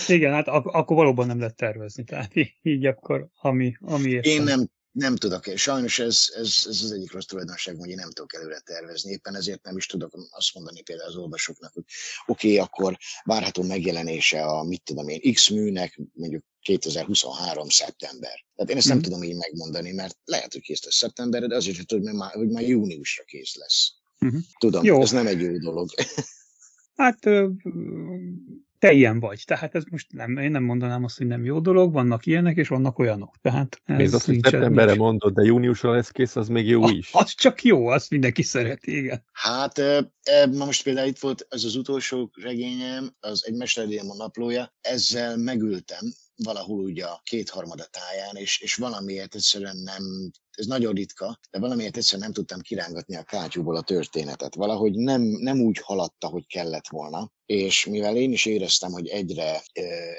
[0.07, 4.69] Igen, hát ak- akkor valóban nem lehet tervezni, tehát így akkor, ami, ami Én nem
[4.93, 8.61] nem tudok, sajnos ez, ez, ez az egyik rossz tulajdonság, hogy én nem tudok előre
[8.61, 9.11] tervezni.
[9.11, 11.85] Éppen ezért nem is tudok azt mondani például az olvasóknak, hogy
[12.27, 17.69] oké, okay, akkor várható megjelenése a, mit tudom én, X műnek mondjuk 2023.
[17.69, 18.45] szeptember.
[18.55, 18.91] Tehát én ezt mm.
[18.91, 19.07] nem mhm.
[19.07, 22.63] tudom így megmondani, mert lehet, hogy kész lesz szeptemberre, de azért, hogy már, hogy már
[22.63, 23.93] júniusra kész lesz.
[24.25, 24.39] Mm-hmm.
[24.59, 25.03] Tudom, jó.
[25.03, 25.89] ez nem egy jó dolog.
[26.95, 27.19] Hát
[28.81, 29.43] te ilyen vagy.
[29.47, 32.69] Tehát ez most nem, én nem mondanám azt, hogy nem jó dolog, vannak ilyenek, és
[32.69, 33.35] vannak olyanok.
[33.43, 37.11] Tehát ez még azt, hogy szeptemberre mondod, de júniusra lesz kész, az még jó is.
[37.13, 39.25] Az csak jó, azt mindenki szereti, igen.
[39.33, 44.75] Hát e, e, most például itt volt ez az utolsó regényem, az egy mesterdémon naplója,
[44.81, 46.13] ezzel megültem,
[46.45, 51.97] valahol ugye a kétharmada táján, és, és valamiért egyszerűen nem, ez nagyon ritka, de valamiért
[51.97, 54.55] egyszerűen nem tudtam kirángatni a kátyúból a történetet.
[54.55, 59.63] Valahogy nem, nem úgy haladta, hogy kellett volna, és mivel én is éreztem, hogy egyre,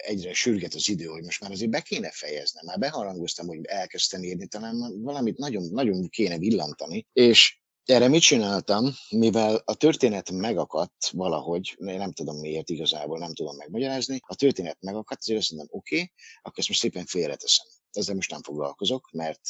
[0.02, 4.24] egyre sürget az idő, hogy most már azért be kéne fejeznem, már beharangoztam, hogy elkezdtem
[4.24, 7.61] írni, talán valamit nagyon, nagyon kéne villantani, és
[7.92, 14.20] erre mit csináltam, mivel a történet megakadt valahogy, nem tudom miért igazából, nem tudom megmagyarázni,
[14.28, 16.12] a történet megakadt, azért azt mondom, oké, okay,
[16.42, 17.66] akkor ezt most szépen félreteszem.
[17.92, 19.42] Ezzel most nem foglalkozok, mert,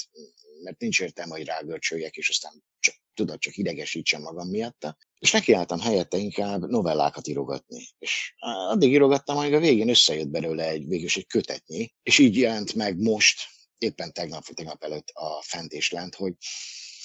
[0.64, 4.98] mert nincs értelme, hogy rágörcsöljek, és aztán csak, tudod, csak idegesítsem magam miatta.
[5.20, 7.88] És nekiálltam helyette inkább novellákat írogatni.
[8.00, 8.34] És
[8.70, 12.98] addig írogattam, amíg a végén összejött belőle egy, végülis egy kötetnyi, és így jelent meg
[12.98, 13.42] most,
[13.78, 16.34] éppen tegnap, tegnap előtt a fent és lent, hogy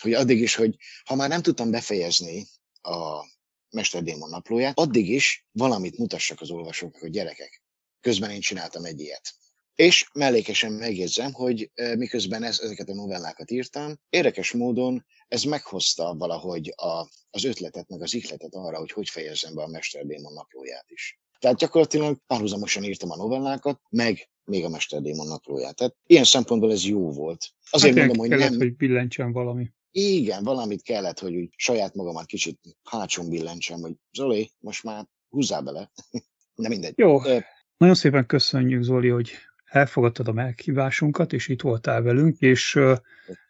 [0.00, 2.46] hogy addig is, hogy ha már nem tudtam befejezni
[2.82, 3.24] a
[3.70, 7.62] Mesterdémon naplóját, addig is valamit mutassak az olvasóknak, hogy gyerekek,
[8.00, 9.34] közben én csináltam egy ilyet.
[9.74, 16.72] És mellékesen megjegyzem, hogy miközben ez, ezeket a novellákat írtam, érdekes módon ez meghozta valahogy
[16.76, 21.20] a, az ötletet, meg az ihletet arra, hogy hogy fejezzem be a Mesterdémon naplóját is.
[21.38, 25.76] Tehát gyakorlatilag párhuzamosan írtam a novellákat, meg még a Mesterdémon naplóját.
[25.76, 27.50] Tehát ilyen szempontból ez jó volt.
[27.70, 28.58] Azért hát mondom, hogy kellett, nem...
[28.58, 29.72] hogy billentsen valami.
[29.98, 35.62] Igen, valamit kellett, hogy úgy saját magamat kicsit hátsón billentsem, hogy Zoli, most már húzzál
[35.62, 35.90] bele.
[36.62, 36.92] De mindegy.
[36.96, 37.24] Jó.
[37.24, 37.38] Ö...
[37.76, 39.30] Nagyon szépen köszönjük, Zoli, hogy
[39.64, 42.78] elfogadtad a meghívásunkat, és itt voltál velünk, és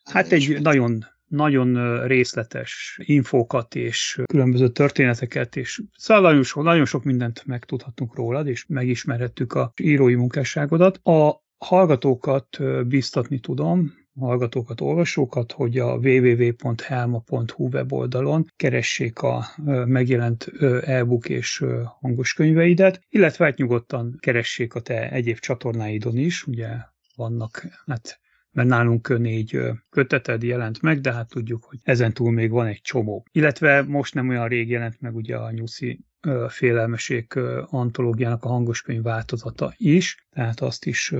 [0.05, 7.05] hát egy nagyon nagyon részletes infókat és különböző történeteket, és szóval nagyon sok, nagyon sok
[7.05, 10.97] mindent megtudhattunk rólad, és megismerhettük a írói munkásságodat.
[11.07, 19.45] A hallgatókat biztatni tudom, hallgatókat, olvasókat, hogy a www.helma.hu weboldalon keressék a
[19.87, 20.53] megjelent
[20.85, 21.65] e-book és
[22.01, 26.69] hangos könyveidet, illetve hát nyugodtan keressék a te egyéb csatornáidon is, ugye
[27.17, 28.21] vannak, hát
[28.57, 29.61] mert nálunk négy
[29.91, 33.27] köteted jelent meg, de hát tudjuk, hogy ezen túl még van egy csomó.
[33.33, 36.05] Illetve most nem olyan rég jelent meg ugye a Nyuszi
[36.49, 37.35] félelmesék
[37.67, 41.15] antológiának a hangoskönyv változata is, tehát azt is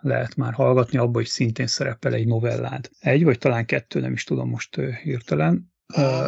[0.00, 2.90] lehet már hallgatni, abban is szintén szerepel egy novellád.
[2.98, 5.72] Egy, vagy talán kettő, nem is tudom most hirtelen.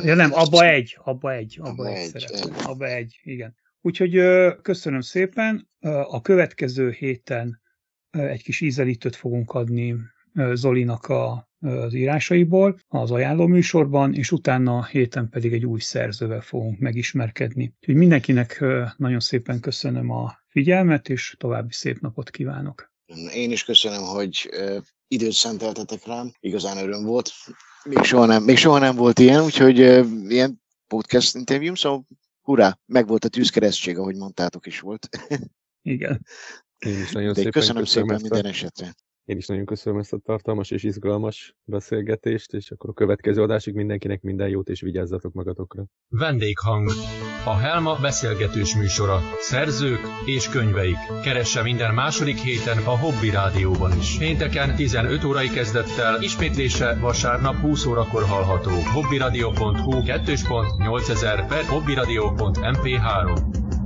[0.02, 2.66] Ja nem, abba egy, abba egy, abba egy, egy szerepel.
[2.66, 3.54] Abba egy, igen.
[3.80, 4.20] Úgyhogy
[4.62, 5.68] köszönöm szépen.
[6.06, 7.60] A következő héten
[8.10, 9.96] egy kis ízelítőt fogunk adni
[10.52, 16.78] Zolinak a, az írásaiból az ajánló műsorban, és utána héten pedig egy új szerzővel fogunk
[16.78, 17.74] megismerkedni.
[17.80, 18.64] Úgyhogy mindenkinek
[18.96, 22.92] nagyon szépen köszönöm a figyelmet, és további szép napot kívánok.
[23.34, 24.50] Én is köszönöm, hogy
[25.08, 27.30] időt szenteltetek rám, igazán öröm volt.
[27.84, 29.78] Még soha nem, még soha nem volt ilyen, úgyhogy
[30.28, 32.06] ilyen podcast interjú, szóval
[32.42, 35.08] hurrá, meg volt a tűzkeresztség, ahogy mondtátok is volt.
[35.82, 36.26] Igen.
[36.78, 38.94] Én is nagyon De szépen köszönöm, köszönöm szépen minden esetre.
[39.24, 43.74] Én is nagyon köszönöm ezt a tartalmas és izgalmas beszélgetést, és akkor a következő adásig
[43.74, 45.84] mindenkinek minden jót, és vigyázzatok magatokra.
[46.08, 46.90] Vendéghang.
[47.44, 49.20] A Helma beszélgetős műsora.
[49.38, 50.96] Szerzők és könyveik.
[51.22, 54.18] Keresse minden második héten a Hobby Rádióban is.
[54.18, 58.70] Pénteken 15 órai kezdettel, ismétlése vasárnap 20 órakor hallható.
[58.70, 63.83] hobbyradio.hu 2.8000 per hobbyradio.mp3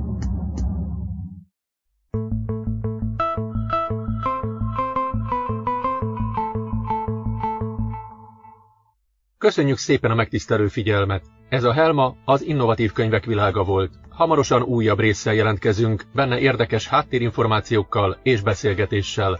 [9.39, 11.23] Köszönjük szépen a megtisztelő figyelmet!
[11.49, 13.91] Ez a Helma az innovatív könyvek világa volt.
[14.09, 19.39] Hamarosan újabb résszel jelentkezünk, benne érdekes háttérinformációkkal és beszélgetéssel.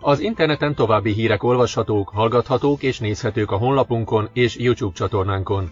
[0.00, 5.70] Az interneten további hírek olvashatók, hallgathatók és nézhetők a honlapunkon és YouTube csatornánkon.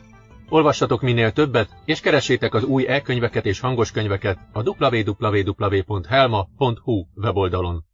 [0.49, 5.85] Olvassatok minél többet, és keressétek az új e-könyveket és hangos könyveket a www.helma.hu
[7.15, 7.85] weboldalon.